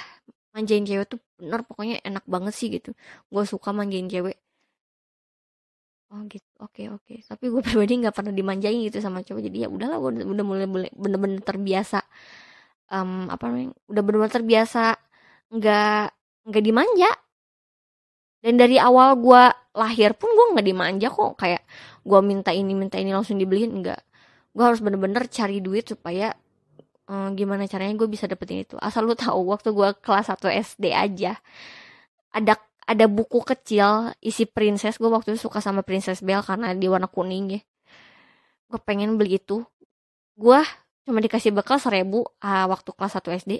manjain 0.57 0.85
cewek 0.85 1.07
tuh 1.09 1.21
bener 1.41 1.65
pokoknya 1.67 2.01
enak 2.05 2.25
banget 2.29 2.55
sih 2.57 2.69
gitu. 2.73 2.97
Gue 3.29 3.45
suka 3.49 3.73
manjain 3.77 4.09
cewek. 4.09 4.39
Oh 6.13 6.21
gitu. 6.29 6.45
Oke 6.61 6.85
okay, 6.85 6.87
oke. 6.93 7.05
Okay. 7.09 7.19
tapi 7.25 7.49
gue 7.49 7.63
pribadi 7.67 7.93
nggak 8.05 8.15
pernah 8.17 8.33
dimanjain 8.37 8.79
gitu 8.85 9.01
sama 9.01 9.25
cowok. 9.25 9.43
Jadi 9.49 9.65
ya 9.65 9.69
udahlah 9.73 9.97
gue 10.01 10.11
udah 10.29 10.45
mulai 10.45 10.67
bener-bener 10.93 11.41
terbiasa 11.41 12.05
um, 12.93 13.33
apa 13.33 13.43
namanya 13.49 13.73
udah 13.89 14.03
bener-bener 14.05 14.33
terbiasa 14.33 14.85
nggak 15.49 16.05
nggak 16.53 16.65
dimanja. 16.65 17.11
Dan 18.43 18.59
dari 18.59 18.75
awal 18.77 19.17
gue 19.23 19.43
lahir 19.79 20.19
pun 20.19 20.29
gue 20.35 20.47
nggak 20.55 20.67
dimanja 20.67 21.09
kok. 21.09 21.33
Kayak 21.41 21.63
gue 22.05 22.21
minta 22.21 22.51
ini 22.53 22.73
minta 22.77 23.01
ini 23.01 23.11
langsung 23.15 23.39
dibeliin 23.41 23.73
enggak 23.83 24.03
gue 24.53 24.65
harus 24.65 24.81
bener-bener 24.85 25.25
cari 25.33 25.65
duit 25.65 25.89
supaya 25.89 26.37
um, 27.09 27.33
gimana 27.33 27.65
caranya 27.65 27.97
gue 27.97 28.09
bisa 28.09 28.29
dapetin 28.29 28.65
itu. 28.65 28.77
Asal 28.79 29.09
lu 29.09 29.17
tahu 29.17 29.49
waktu 29.49 29.73
gue 29.73 29.89
kelas 30.05 30.29
1 30.29 30.45
SD 30.77 30.93
aja 30.93 31.41
ada 32.33 32.57
ada 32.85 33.07
buku 33.09 33.41
kecil 33.45 34.13
isi 34.21 34.45
princess 34.45 35.01
gue 35.01 35.09
waktu 35.09 35.37
itu 35.37 35.49
suka 35.49 35.65
sama 35.65 35.81
princess 35.85 36.21
Belle 36.21 36.45
karena 36.45 36.77
di 36.77 36.87
warna 36.89 37.09
kuning 37.09 37.57
ya. 37.57 37.61
Gue 38.69 38.81
pengen 38.85 39.17
beli 39.17 39.41
itu. 39.41 39.65
Gue 40.37 40.61
cuma 41.07 41.19
dikasih 41.25 41.51
bekal 41.57 41.79
seribu 41.83 42.19
uh, 42.43 42.67
waktu 42.73 42.91
kelas 42.95 43.19
1 43.19 43.43
SD 43.43 43.53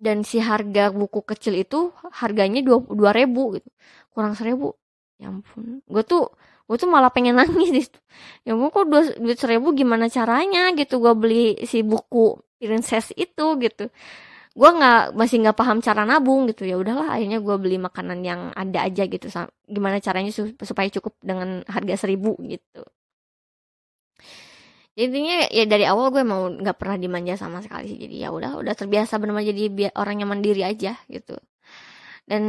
dan 0.00 0.24
si 0.24 0.40
harga 0.40 0.88
buku 0.90 1.20
kecil 1.28 1.54
itu 1.60 1.92
harganya 2.20 2.64
dua 2.64 2.80
dua 2.88 3.12
ribu 3.12 3.52
gitu. 3.60 3.68
Kurang 4.14 4.32
seribu. 4.32 4.72
Ya 5.20 5.28
ampun. 5.28 5.84
Gue 5.84 6.02
tuh 6.08 6.32
gue 6.64 6.76
tuh 6.80 6.88
malah 6.88 7.10
pengen 7.12 7.36
nangis 7.36 7.70
gitu 7.84 7.98
ya 8.46 8.54
ampun 8.56 8.70
kok 8.72 8.86
dua 8.88 9.02
duit 9.20 9.38
seribu 9.42 9.74
gimana 9.74 10.06
caranya 10.08 10.70
gitu 10.78 11.02
gue 11.04 11.14
beli 11.18 11.44
si 11.68 11.84
buku 11.84 12.40
princess 12.60 13.12
itu 13.16 13.44
gitu. 13.60 13.92
Gue 14.58 14.70
nggak 14.78 15.16
masih 15.20 15.36
nggak 15.44 15.56
paham 15.60 15.78
cara 15.84 16.02
nabung 16.08 16.48
gitu. 16.50 16.64
Ya 16.64 16.76
udahlah 16.80 17.08
akhirnya 17.16 17.38
gue 17.44 17.56
beli 17.60 17.76
makanan 17.78 18.20
yang 18.24 18.40
ada 18.56 18.88
aja 18.88 19.04
gitu. 19.06 19.28
Gimana 19.68 20.00
caranya 20.00 20.32
supaya 20.32 20.88
cukup 20.96 21.14
dengan 21.20 21.62
harga 21.68 21.94
seribu 22.08 22.36
gitu 22.48 22.82
intinya 24.98 25.46
ya 25.54 25.64
dari 25.70 25.86
awal 25.86 26.10
gue 26.10 26.22
mau 26.26 26.50
nggak 26.50 26.76
pernah 26.76 26.96
dimanja 26.98 27.38
sama 27.38 27.62
sekali 27.62 27.94
sih. 27.94 27.98
Jadi 28.00 28.26
ya 28.26 28.34
udah 28.34 28.58
udah 28.58 28.74
terbiasa 28.74 29.22
benar 29.22 29.38
jadi 29.42 29.62
biar 29.70 29.92
orang 29.94 30.22
yang 30.22 30.30
mandiri 30.30 30.66
aja 30.66 30.98
gitu. 31.06 31.38
Dan 32.26 32.42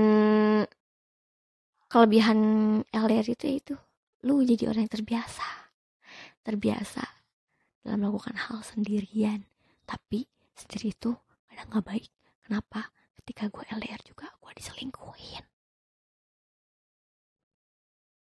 kelebihan 1.91 2.39
LDR 2.89 3.27
itu 3.27 3.43
ya 3.45 3.55
itu 3.57 3.75
lu 4.25 4.41
jadi 4.41 4.73
orang 4.73 4.89
yang 4.89 4.93
terbiasa. 4.93 5.47
Terbiasa 6.41 7.03
dalam 7.85 8.01
melakukan 8.01 8.37
hal 8.37 8.65
sendirian. 8.65 9.45
Tapi 9.85 10.25
sendiri 10.57 10.93
itu 10.97 11.11
kadang 11.45 11.67
nggak 11.69 11.85
baik. 11.85 12.09
Kenapa? 12.45 12.89
Ketika 13.21 13.53
gue 13.53 13.63
LDR 13.69 14.01
juga 14.01 14.33
gue 14.41 14.51
diselingkuhin. 14.57 15.45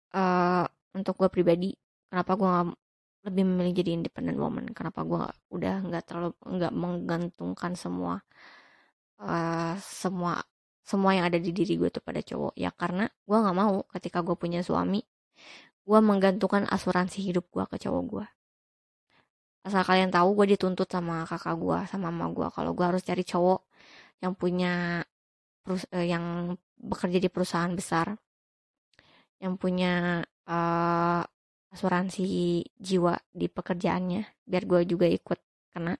Uh, 0.09 0.65
untuk 0.97 1.21
gue 1.21 1.29
pribadi 1.29 1.77
kenapa 2.09 2.33
gue 2.33 2.49
gak 2.49 2.73
lebih 3.27 3.43
memilih 3.47 3.73
jadi 3.83 3.91
independent 3.99 4.37
woman. 4.39 4.71
Kenapa 4.71 5.03
gue 5.03 5.23
udah 5.55 5.75
nggak 5.87 6.03
terlalu 6.07 6.31
nggak 6.39 6.73
menggantungkan 6.73 7.73
semua 7.75 8.23
uh, 9.21 9.75
semua 9.79 10.43
semua 10.83 11.11
yang 11.13 11.25
ada 11.29 11.37
di 11.37 11.51
diri 11.53 11.77
gue 11.77 11.89
tuh 11.91 12.03
pada 12.03 12.21
cowok. 12.23 12.53
Ya 12.55 12.71
karena 12.73 13.05
gue 13.27 13.37
nggak 13.37 13.57
mau 13.57 13.83
ketika 13.91 14.23
gue 14.25 14.35
punya 14.39 14.61
suami 14.65 15.03
gue 15.89 15.99
menggantungkan 16.05 16.69
asuransi 16.69 17.19
hidup 17.25 17.49
gue 17.49 17.65
ke 17.65 17.77
cowok 17.81 18.03
gue 18.05 18.25
asal 19.65 19.81
kalian 19.81 20.13
tahu 20.13 20.37
gue 20.37 20.55
dituntut 20.55 20.85
sama 20.85 21.25
kakak 21.25 21.57
gue 21.57 21.79
sama 21.89 22.13
mama 22.13 22.29
gue 22.29 22.47
kalau 22.53 22.71
gue 22.77 22.85
harus 22.85 23.01
cari 23.01 23.25
cowok 23.25 23.65
yang 24.21 24.33
punya 24.37 25.01
uh, 25.67 26.05
yang 26.05 26.53
bekerja 26.77 27.17
di 27.17 27.29
perusahaan 27.33 27.73
besar 27.73 28.13
yang 29.41 29.57
punya 29.57 30.21
uh, 30.45 31.23
asuransi 31.69 32.25
jiwa 32.77 33.13
di 33.29 33.45
pekerjaannya 33.45 34.45
biar 34.45 34.63
gue 34.65 34.81
juga 34.89 35.05
ikut 35.05 35.39
kena. 35.73 35.95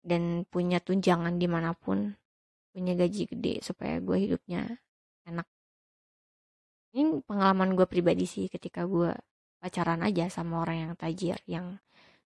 Dan 0.00 0.48
punya 0.48 0.80
tunjangan 0.80 1.36
di 1.36 1.46
mana 1.46 1.76
pun 1.76 2.10
punya 2.72 2.96
gaji 2.96 3.28
gede 3.28 3.54
supaya 3.60 4.00
gue 4.00 4.16
hidupnya 4.16 4.80
enak. 5.28 5.46
Ini 6.96 7.22
pengalaman 7.22 7.76
gue 7.78 7.86
pribadi 7.86 8.24
sih 8.26 8.50
ketika 8.50 8.88
gue 8.88 9.12
pacaran 9.60 10.00
aja 10.00 10.32
sama 10.32 10.64
orang 10.64 10.88
yang 10.88 10.92
tajir 10.96 11.36
yang 11.44 11.76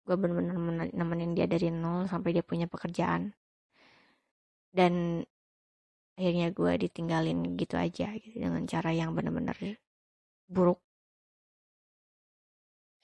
gue 0.06 0.14
bener-bener 0.14 0.94
nemenin 0.94 1.34
dia 1.34 1.50
dari 1.50 1.74
nol 1.74 2.06
sampai 2.06 2.38
dia 2.38 2.46
punya 2.46 2.70
pekerjaan. 2.70 3.34
Dan 4.70 5.26
akhirnya 6.16 6.54
gue 6.56 6.72
ditinggalin 6.88 7.60
gitu 7.60 7.76
aja 7.76 8.14
gitu 8.16 8.40
dengan 8.40 8.64
cara 8.70 8.96
yang 8.96 9.12
bener-bener 9.12 9.82
buruk 10.48 10.85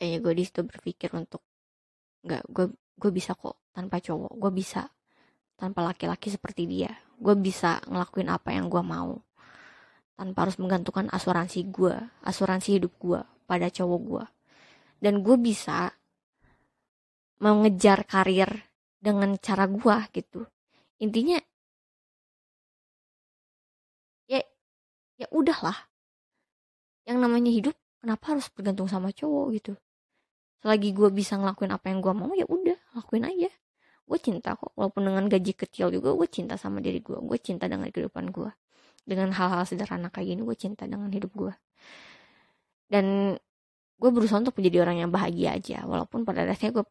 kayaknya 0.01 0.19
gue 0.25 0.33
di 0.33 0.43
situ 0.49 0.65
berpikir 0.65 1.13
untuk 1.13 1.45
nggak 2.25 2.49
gue 2.49 2.73
gue 2.73 3.11
bisa 3.13 3.37
kok 3.37 3.69
tanpa 3.69 4.01
cowok. 4.01 4.33
Gue 4.33 4.49
bisa 4.49 4.89
tanpa 5.53 5.85
laki-laki 5.85 6.33
seperti 6.33 6.65
dia. 6.65 6.89
Gue 7.21 7.37
bisa 7.37 7.77
ngelakuin 7.85 8.33
apa 8.33 8.49
yang 8.49 8.65
gue 8.65 8.81
mau 8.81 9.21
tanpa 10.17 10.49
harus 10.49 10.57
menggantungkan 10.57 11.05
asuransi 11.13 11.69
gue 11.69 11.93
asuransi 12.25 12.81
hidup 12.81 12.97
gue 12.97 13.21
pada 13.45 13.69
cowok 13.69 14.01
gue. 14.01 14.25
Dan 14.97 15.21
gue 15.21 15.37
bisa 15.37 15.93
mengejar 17.37 18.01
karir 18.09 18.49
dengan 18.97 19.37
cara 19.37 19.69
gue 19.69 19.97
gitu. 20.17 20.49
Intinya 20.97 21.37
ya 24.25 24.41
ya 25.21 25.29
udahlah. 25.29 25.77
Yang 27.05 27.17
namanya 27.21 27.51
hidup 27.53 27.75
kenapa 28.01 28.33
harus 28.33 28.49
bergantung 28.49 28.89
sama 28.89 29.13
cowok 29.13 29.45
gitu 29.61 29.73
selagi 30.61 30.93
gue 30.93 31.09
bisa 31.09 31.35
ngelakuin 31.41 31.73
apa 31.73 31.85
yang 31.89 31.99
gue 32.05 32.13
mau 32.13 32.31
ya 32.37 32.45
udah 32.45 32.77
lakuin 32.97 33.25
aja. 33.25 33.49
Gue 34.05 34.19
cinta 34.21 34.53
kok 34.59 34.75
walaupun 34.77 35.07
dengan 35.07 35.25
gaji 35.25 35.53
kecil 35.55 35.89
juga 35.89 36.13
gue 36.13 36.27
cinta 36.29 36.59
sama 36.59 36.83
diri 36.83 36.99
gue 37.01 37.17
gue 37.17 37.37
cinta 37.41 37.65
dengan 37.65 37.87
kehidupan 37.89 38.29
gue 38.29 38.51
dengan 39.07 39.33
hal-hal 39.33 39.63
sederhana 39.65 40.13
kayak 40.13 40.35
gini 40.35 40.41
gue 40.45 40.57
cinta 40.59 40.83
dengan 40.85 41.09
hidup 41.09 41.31
gue 41.33 41.53
dan 42.91 43.39
gue 44.01 44.09
berusaha 44.11 44.43
untuk 44.43 44.57
menjadi 44.59 44.83
orang 44.83 44.97
yang 45.07 45.11
bahagia 45.13 45.55
aja 45.55 45.87
walaupun 45.87 46.27
pada 46.27 46.43
dasarnya 46.43 46.81
gue 46.81 46.85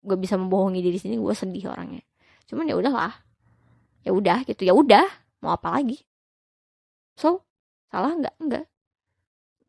gue 0.00 0.16
bisa 0.16 0.40
membohongi 0.40 0.80
diri 0.80 0.96
sini 0.96 1.20
gue 1.20 1.34
sedih 1.36 1.68
orangnya. 1.68 2.00
Cuman 2.48 2.64
ya 2.64 2.74
udahlah. 2.78 3.12
Ya 4.00 4.16
udah 4.16 4.48
gitu 4.48 4.64
ya 4.64 4.72
udah 4.72 5.04
mau 5.44 5.52
apa 5.52 5.76
lagi? 5.76 6.00
So 7.20 7.44
salah 7.92 8.16
nggak? 8.16 8.34
Nggak. 8.40 8.64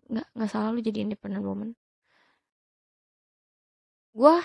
Nggak 0.07 0.27
nggak 0.39 0.49
salah 0.49 0.69
lu 0.71 0.79
jadi 0.79 1.03
independent 1.03 1.43
woman 1.43 1.75
gue 4.11 4.35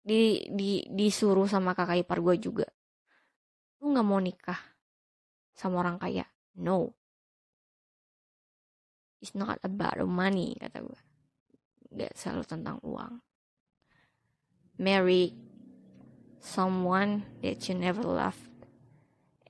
di 0.00 0.48
di 0.56 0.84
disuruh 0.88 1.44
sama 1.44 1.76
kakak 1.76 2.02
ipar 2.04 2.24
gue 2.24 2.36
juga 2.40 2.66
lu 3.80 3.92
nggak 3.92 4.06
mau 4.06 4.20
nikah 4.20 4.60
sama 5.56 5.84
orang 5.84 6.00
kaya? 6.00 6.24
No. 6.56 6.96
It's 9.20 9.36
not 9.36 9.60
about 9.60 10.00
the 10.00 10.08
money 10.08 10.56
kata 10.56 10.84
gue 10.84 11.00
nggak 11.90 12.12
selalu 12.16 12.44
tentang 12.48 12.76
uang. 12.84 13.20
Marry 14.80 15.36
someone 16.40 17.28
that 17.44 17.68
you 17.68 17.76
never 17.76 18.00
loved 18.00 18.48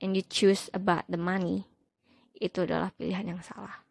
and 0.03 0.15
you 0.15 0.23
choose 0.23 0.67
about 0.75 1.07
the 1.07 1.19
money. 1.19 1.67
Itu 2.35 2.67
adalah 2.67 2.91
pilihan 2.95 3.35
yang 3.35 3.41
salah 3.43 3.90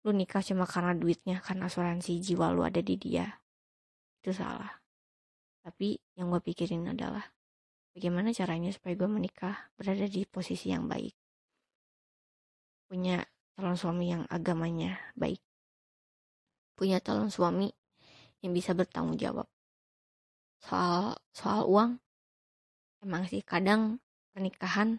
lu 0.00 0.16
nikah 0.16 0.40
cuma 0.40 0.64
karena 0.64 0.96
duitnya 0.96 1.44
karena 1.44 1.68
asuransi 1.68 2.20
jiwa 2.24 2.48
lu 2.56 2.64
ada 2.64 2.80
di 2.80 2.96
dia. 2.96 3.28
Itu 4.20 4.32
salah. 4.32 4.80
Tapi 5.60 6.00
yang 6.16 6.32
gue 6.32 6.40
pikirin 6.40 6.88
adalah 6.88 7.24
bagaimana 7.92 8.32
caranya 8.32 8.72
supaya 8.72 8.96
gue 8.96 9.08
menikah 9.08 9.68
berada 9.76 10.08
di 10.08 10.24
posisi 10.24 10.72
yang 10.72 10.88
baik. 10.88 11.12
Punya 12.88 13.20
calon 13.52 13.76
suami 13.76 14.08
yang 14.08 14.24
agamanya 14.32 14.96
baik. 15.12 15.44
Punya 16.72 16.96
calon 17.04 17.28
suami 17.28 17.68
yang 18.40 18.56
bisa 18.56 18.72
bertanggung 18.72 19.20
jawab. 19.20 19.44
Soal 20.64 21.20
soal 21.36 21.68
uang 21.68 22.00
emang 23.04 23.28
sih 23.28 23.40
kadang 23.44 24.00
pernikahan 24.32 24.96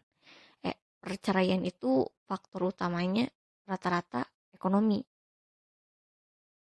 eh 0.62 0.78
perceraian 1.02 1.62
itu 1.66 2.06
faktor 2.26 2.70
utamanya 2.70 3.30
rata-rata 3.66 4.30
ekonomi. 4.62 5.02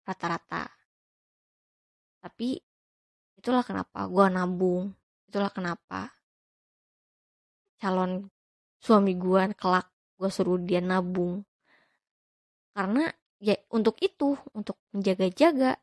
Rata-rata. 0.02 0.66
Tapi 2.26 2.58
itulah 3.38 3.62
kenapa 3.62 4.10
gue 4.10 4.26
nabung 4.30 4.94
itulah 5.26 5.50
kenapa 5.50 6.14
calon 7.82 8.30
suami 8.78 9.18
gue 9.18 9.54
kelak 9.58 9.90
gue 10.18 10.30
suruh 10.34 10.58
dia 10.58 10.82
nabung. 10.82 11.46
Karena 12.74 13.06
ya 13.42 13.58
untuk 13.74 13.98
itu 14.02 14.38
untuk 14.58 14.78
menjaga-jaga 14.94 15.78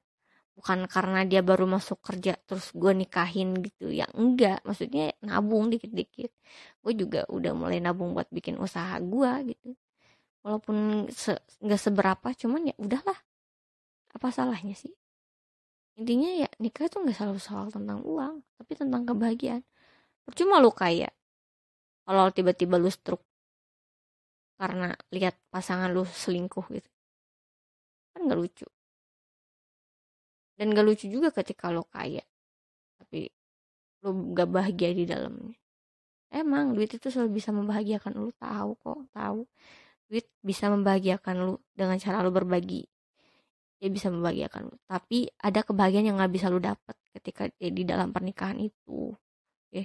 bukan 0.58 0.90
karena 0.90 1.22
dia 1.22 1.42
baru 1.42 1.70
masuk 1.70 2.02
kerja 2.02 2.34
terus 2.46 2.74
gue 2.74 2.92
nikahin 2.94 3.58
gitu 3.62 3.90
ya 3.90 4.06
enggak. 4.14 4.62
Maksudnya 4.66 5.14
nabung 5.22 5.70
dikit-dikit. 5.70 6.30
Gue 6.82 6.92
juga 6.94 7.26
udah 7.30 7.52
mulai 7.54 7.78
nabung 7.82 8.14
buat 8.14 8.30
bikin 8.30 8.58
usaha 8.58 8.98
gue 9.02 9.30
gitu 9.54 9.70
walaupun 10.48 11.04
se 11.12 11.36
nggak 11.60 11.76
seberapa 11.76 12.32
cuman 12.32 12.72
ya 12.72 12.74
udahlah. 12.80 13.20
Apa 14.16 14.32
salahnya 14.32 14.72
sih? 14.72 14.96
Intinya 16.00 16.32
ya 16.32 16.48
nikah 16.56 16.88
tuh 16.88 17.04
nggak 17.04 17.20
selalu 17.20 17.36
soal 17.36 17.68
tentang 17.68 18.00
uang 18.00 18.40
tapi 18.56 18.72
tentang 18.72 19.04
kebahagiaan. 19.04 19.60
Percuma 20.24 20.56
lu 20.56 20.72
kaya. 20.72 21.12
Kalau 22.08 22.32
tiba-tiba 22.32 22.80
lu 22.80 22.88
stroke 22.88 23.28
karena 24.56 24.96
lihat 25.12 25.36
pasangan 25.52 25.92
lu 25.92 26.08
selingkuh 26.08 26.64
gitu. 26.72 26.90
Kan 28.16 28.24
nggak 28.24 28.40
lucu. 28.40 28.64
Dan 30.58 30.74
gak 30.74 30.86
lucu 30.90 31.06
juga 31.06 31.30
ketika 31.30 31.70
lo 31.70 31.86
kaya 31.86 32.24
tapi 32.98 33.30
lo 34.02 34.10
gak 34.34 34.48
bahagia 34.50 34.90
di 34.90 35.06
dalamnya. 35.06 35.54
Emang 36.34 36.74
duit 36.74 36.90
itu 36.90 37.08
selalu 37.12 37.38
bisa 37.38 37.54
membahagiakan 37.54 38.18
lo 38.18 38.34
tahu 38.34 38.74
kok 38.82 39.00
tahu 39.14 39.46
duit 40.08 40.26
bisa 40.40 40.72
membahagiakan 40.72 41.34
lo 41.44 41.54
dengan 41.76 41.96
cara 42.00 42.24
lo 42.24 42.30
berbagi. 42.32 42.82
Dia 43.78 43.90
bisa 43.92 44.08
membahagiakan 44.10 44.62
lo 44.72 44.76
tapi 44.90 45.28
ada 45.38 45.60
kebahagiaan 45.62 46.06
yang 46.10 46.16
nggak 46.18 46.32
bisa 46.34 46.46
lo 46.50 46.58
dapat 46.58 46.96
ketika 47.14 47.46
di 47.56 47.82
dalam 47.86 48.10
pernikahan 48.16 48.58
itu. 48.60 49.14
Oke. 49.70 49.82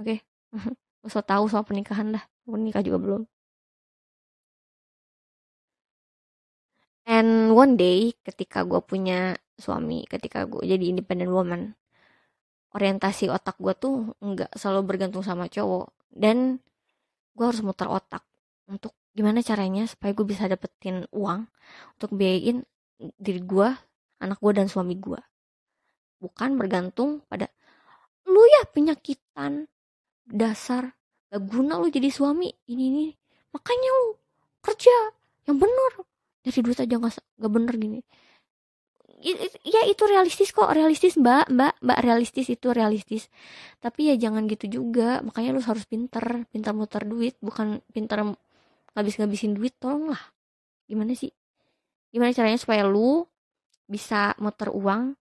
Oke. 0.00 0.16
Okay. 0.98 1.12
so 1.12 1.20
tahu 1.22 1.44
soal 1.52 1.64
pernikahan 1.68 2.16
dah. 2.16 2.24
Menikah 2.48 2.82
juga 2.82 2.98
belum? 3.00 3.22
And 7.08 7.56
one 7.56 7.80
day 7.80 8.12
ketika 8.26 8.64
gue 8.68 8.80
punya 8.84 9.36
suami 9.58 10.04
ketika 10.06 10.44
gue 10.46 10.62
jadi 10.62 10.84
independent 10.92 11.32
woman 11.34 11.62
orientasi 12.76 13.32
otak 13.32 13.56
gue 13.58 13.74
tuh 13.74 14.12
nggak 14.20 14.52
selalu 14.60 14.82
bergantung 14.84 15.24
sama 15.24 15.48
cowok. 15.48 15.88
Dan 16.12 16.60
gue 17.36 17.44
harus 17.46 17.62
muter 17.64 17.88
otak 17.88 18.24
untuk 18.68 18.92
gimana 19.18 19.42
caranya 19.42 19.90
supaya 19.90 20.14
gue 20.14 20.22
bisa 20.22 20.46
dapetin 20.46 21.10
uang 21.10 21.50
untuk 21.98 22.14
biayain 22.14 22.62
diri 23.18 23.42
gue 23.42 23.68
anak 24.22 24.38
gue 24.38 24.52
dan 24.54 24.70
suami 24.70 24.94
gue 24.94 25.18
bukan 26.22 26.54
bergantung 26.54 27.26
pada 27.26 27.50
lu 28.30 28.42
ya 28.46 28.62
penyakitan 28.70 29.66
dasar 30.22 30.94
gak 31.34 31.42
guna 31.42 31.82
lu 31.82 31.90
jadi 31.90 32.14
suami 32.14 32.54
ini 32.70 32.84
ini 32.94 33.06
makanya 33.50 33.90
lu 33.90 34.18
kerja 34.62 34.96
yang 35.48 35.56
bener. 35.56 35.92
Dari 36.44 36.60
duit 36.60 36.78
aja 36.78 36.94
gak, 37.00 37.16
gak 37.16 37.52
bener 37.52 37.74
gini. 37.80 38.00
Ya 39.66 39.82
itu 39.90 40.06
realistis 40.06 40.54
kok 40.54 40.70
realistis 40.70 41.18
mbak 41.18 41.50
mbak 41.50 41.74
mbak 41.82 41.98
realistis 42.06 42.46
itu 42.46 42.70
realistis. 42.70 43.26
Tapi 43.82 44.12
ya 44.12 44.14
jangan 44.14 44.46
gitu 44.46 44.70
juga 44.70 45.24
makanya 45.26 45.58
lu 45.58 45.62
harus 45.64 45.82
pinter 45.90 46.46
pintar 46.54 46.70
muter 46.76 47.02
duit 47.02 47.34
bukan 47.42 47.82
pintar 47.90 48.22
ngabis 48.98 49.22
ngabisin 49.22 49.54
duit 49.54 49.78
tolong 49.78 50.10
lah 50.10 50.22
gimana 50.90 51.14
sih? 51.14 51.30
Gimana 52.10 52.34
caranya 52.34 52.58
supaya 52.58 52.82
lu 52.82 53.22
bisa 53.86 54.34
muter 54.42 54.74
uang 54.74 55.14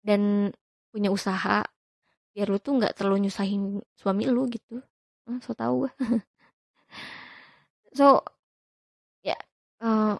dan 0.00 0.48
punya 0.88 1.12
usaha 1.12 1.60
biar 2.32 2.48
lu 2.48 2.56
tuh 2.56 2.80
nggak 2.80 2.96
terlalu 2.96 3.28
nyusahin 3.28 3.84
suami 4.00 4.24
lu 4.32 4.48
gitu. 4.48 4.80
Ah, 5.28 5.36
so 5.44 5.52
tau 5.52 5.84
gue 5.84 5.92
so 7.98 8.24
ya 9.20 9.36
uh, 9.84 10.16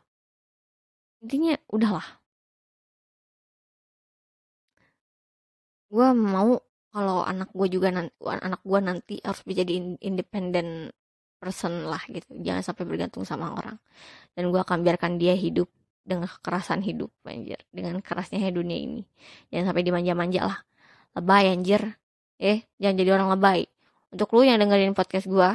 intinya 1.25 1.57
udahlah 1.73 2.05
gue 5.89 6.09
mau 6.13 6.61
kalau 6.93 7.25
anak 7.25 7.49
gue 7.57 7.69
juga 7.73 7.89
nanti 7.89 8.13
anak 8.21 8.61
gue 8.61 8.81
nanti 8.85 9.15
harus 9.25 9.41
menjadi 9.49 9.97
independent 10.05 10.93
person 11.39 11.87
lah 11.87 12.03
gitu. 12.11 12.27
Jangan 12.43 12.63
sampai 12.67 12.85
bergantung 12.85 13.23
sama 13.23 13.55
orang. 13.55 13.79
Dan 14.35 14.51
gue 14.51 14.61
akan 14.61 14.83
biarkan 14.83 15.17
dia 15.17 15.33
hidup 15.39 15.71
dengan 16.03 16.27
kekerasan 16.27 16.83
hidup 16.83 17.15
anjir. 17.25 17.63
Dengan 17.71 18.03
kerasnya 18.03 18.43
dunia 18.51 18.79
ini. 18.79 19.03
Jangan 19.55 19.73
sampai 19.73 19.83
dimanja-manja 19.87 20.41
lah. 20.45 20.59
Lebay 21.15 21.55
anjir. 21.55 21.83
Eh 22.39 22.67
jangan 22.83 22.97
jadi 22.99 23.11
orang 23.15 23.29
lebay. 23.39 23.71
Untuk 24.11 24.29
lu 24.35 24.43
yang 24.45 24.59
dengerin 24.59 24.93
podcast 24.99 25.27
gue 25.31 25.51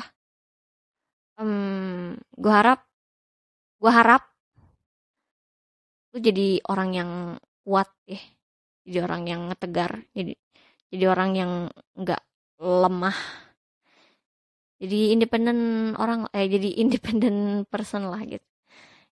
um, 1.41 2.13
gue 2.17 2.53
harap 2.53 2.85
gue 3.81 3.91
harap 3.91 4.23
lu 6.13 6.21
jadi 6.21 6.61
orang 6.69 6.89
yang 6.93 7.11
kuat 7.65 7.89
ya. 8.05 8.21
Jadi 8.83 8.97
orang 8.99 9.21
yang 9.25 9.41
tegar 9.55 10.03
jadi 10.13 10.35
jadi 10.93 11.05
orang 11.09 11.29
yang 11.33 11.51
nggak 11.97 12.21
lemah 12.61 13.17
jadi 14.83 15.15
independen 15.15 15.57
orang 15.95 16.27
eh 16.35 16.43
jadi 16.51 16.83
independen 16.83 17.35
person 17.71 18.03
lah 18.11 18.19
gitu. 18.27 18.43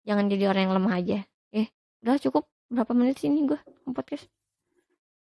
Jangan 0.10 0.26
jadi 0.26 0.50
orang 0.50 0.62
yang 0.66 0.74
lemah 0.82 0.96
aja. 0.98 1.20
Eh 1.54 1.70
udah 2.02 2.18
cukup 2.18 2.50
berapa 2.74 2.90
menit 2.98 3.22
sih 3.22 3.30
ini 3.30 3.46
gue 3.46 3.60
podcast 3.94 4.26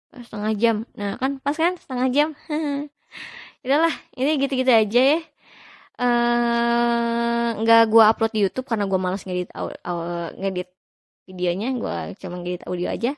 setengah 0.09 0.51
jam. 0.57 0.75
Nah 0.97 1.21
kan 1.21 1.37
pas 1.37 1.53
kan? 1.53 1.77
Setengah 1.77 2.07
jam. 2.09 2.29
Udahlah 3.63 3.93
ini 4.17 4.41
gitu-gitu 4.41 4.73
aja 4.73 5.01
ya. 5.13 5.19
Nggak 7.61 7.81
uh, 7.85 7.89
gue 7.93 8.03
upload 8.03 8.31
di 8.33 8.41
YouTube 8.49 8.65
karena 8.65 8.89
gue 8.89 8.97
malas 8.97 9.21
ngedit 9.21 9.53
ngedit 10.41 10.69
videonya. 11.29 11.69
Gue 11.77 12.17
cuma 12.17 12.41
ngedit 12.41 12.65
audio 12.65 12.89
aja. 12.89 13.13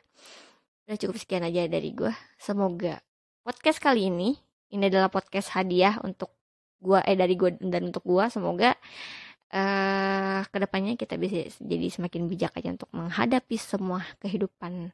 Udah 0.83 0.97
cukup 0.99 1.15
sekian 1.15 1.47
aja 1.47 1.71
dari 1.71 1.95
gue. 1.95 2.12
Semoga 2.36 2.99
podcast 3.47 3.79
kali 3.79 4.12
ini, 4.12 4.36
ini 4.75 4.91
adalah 4.91 5.07
podcast 5.07 5.55
hadiah 5.55 6.03
untuk 6.03 6.42
gue, 6.84 7.00
eh 7.00 7.15
dari 7.15 7.39
gue 7.39 7.56
dan 7.63 7.88
untuk 7.88 8.04
gue. 8.04 8.26
Semoga 8.28 8.76
uh, 9.56 10.41
ke 10.43 10.58
depannya 10.60 11.00
kita 11.00 11.15
bisa 11.15 11.48
jadi 11.63 11.88
semakin 11.88 12.28
bijak 12.28 12.54
aja 12.60 12.76
untuk 12.76 12.91
menghadapi 12.91 13.56
semua 13.56 14.04
kehidupan 14.19 14.91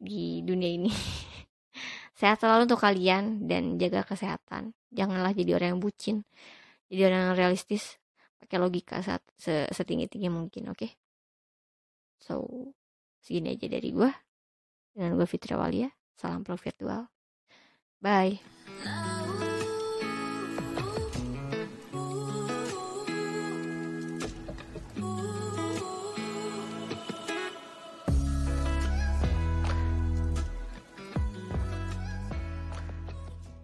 di 0.00 0.40
dunia 0.46 0.70
ini. 0.72 0.90
Sehat 2.18 2.42
selalu 2.42 2.66
untuk 2.66 2.82
kalian 2.82 3.46
dan 3.46 3.76
jaga 3.78 4.02
kesehatan. 4.02 4.74
Janganlah 4.90 5.36
jadi 5.36 5.54
orang 5.54 5.76
yang 5.76 5.82
bucin. 5.82 6.16
Jadi 6.88 7.00
orang 7.06 7.20
yang 7.30 7.36
realistis. 7.36 8.00
Pakai 8.38 8.58
logika 8.58 9.02
saat 9.04 9.22
setinggi-tinggi 9.70 10.30
mungkin, 10.32 10.72
oke? 10.72 10.78
Okay? 10.78 10.90
So, 12.18 12.42
segini 13.22 13.54
aja 13.54 13.70
dari 13.70 13.94
gue. 13.94 14.10
Dengan 14.94 15.14
gue 15.14 15.26
Fitri 15.30 15.54
Walia. 15.54 15.90
Salam 16.18 16.42
pro 16.42 16.58
virtual. 16.58 17.06
Bye. 18.02 18.57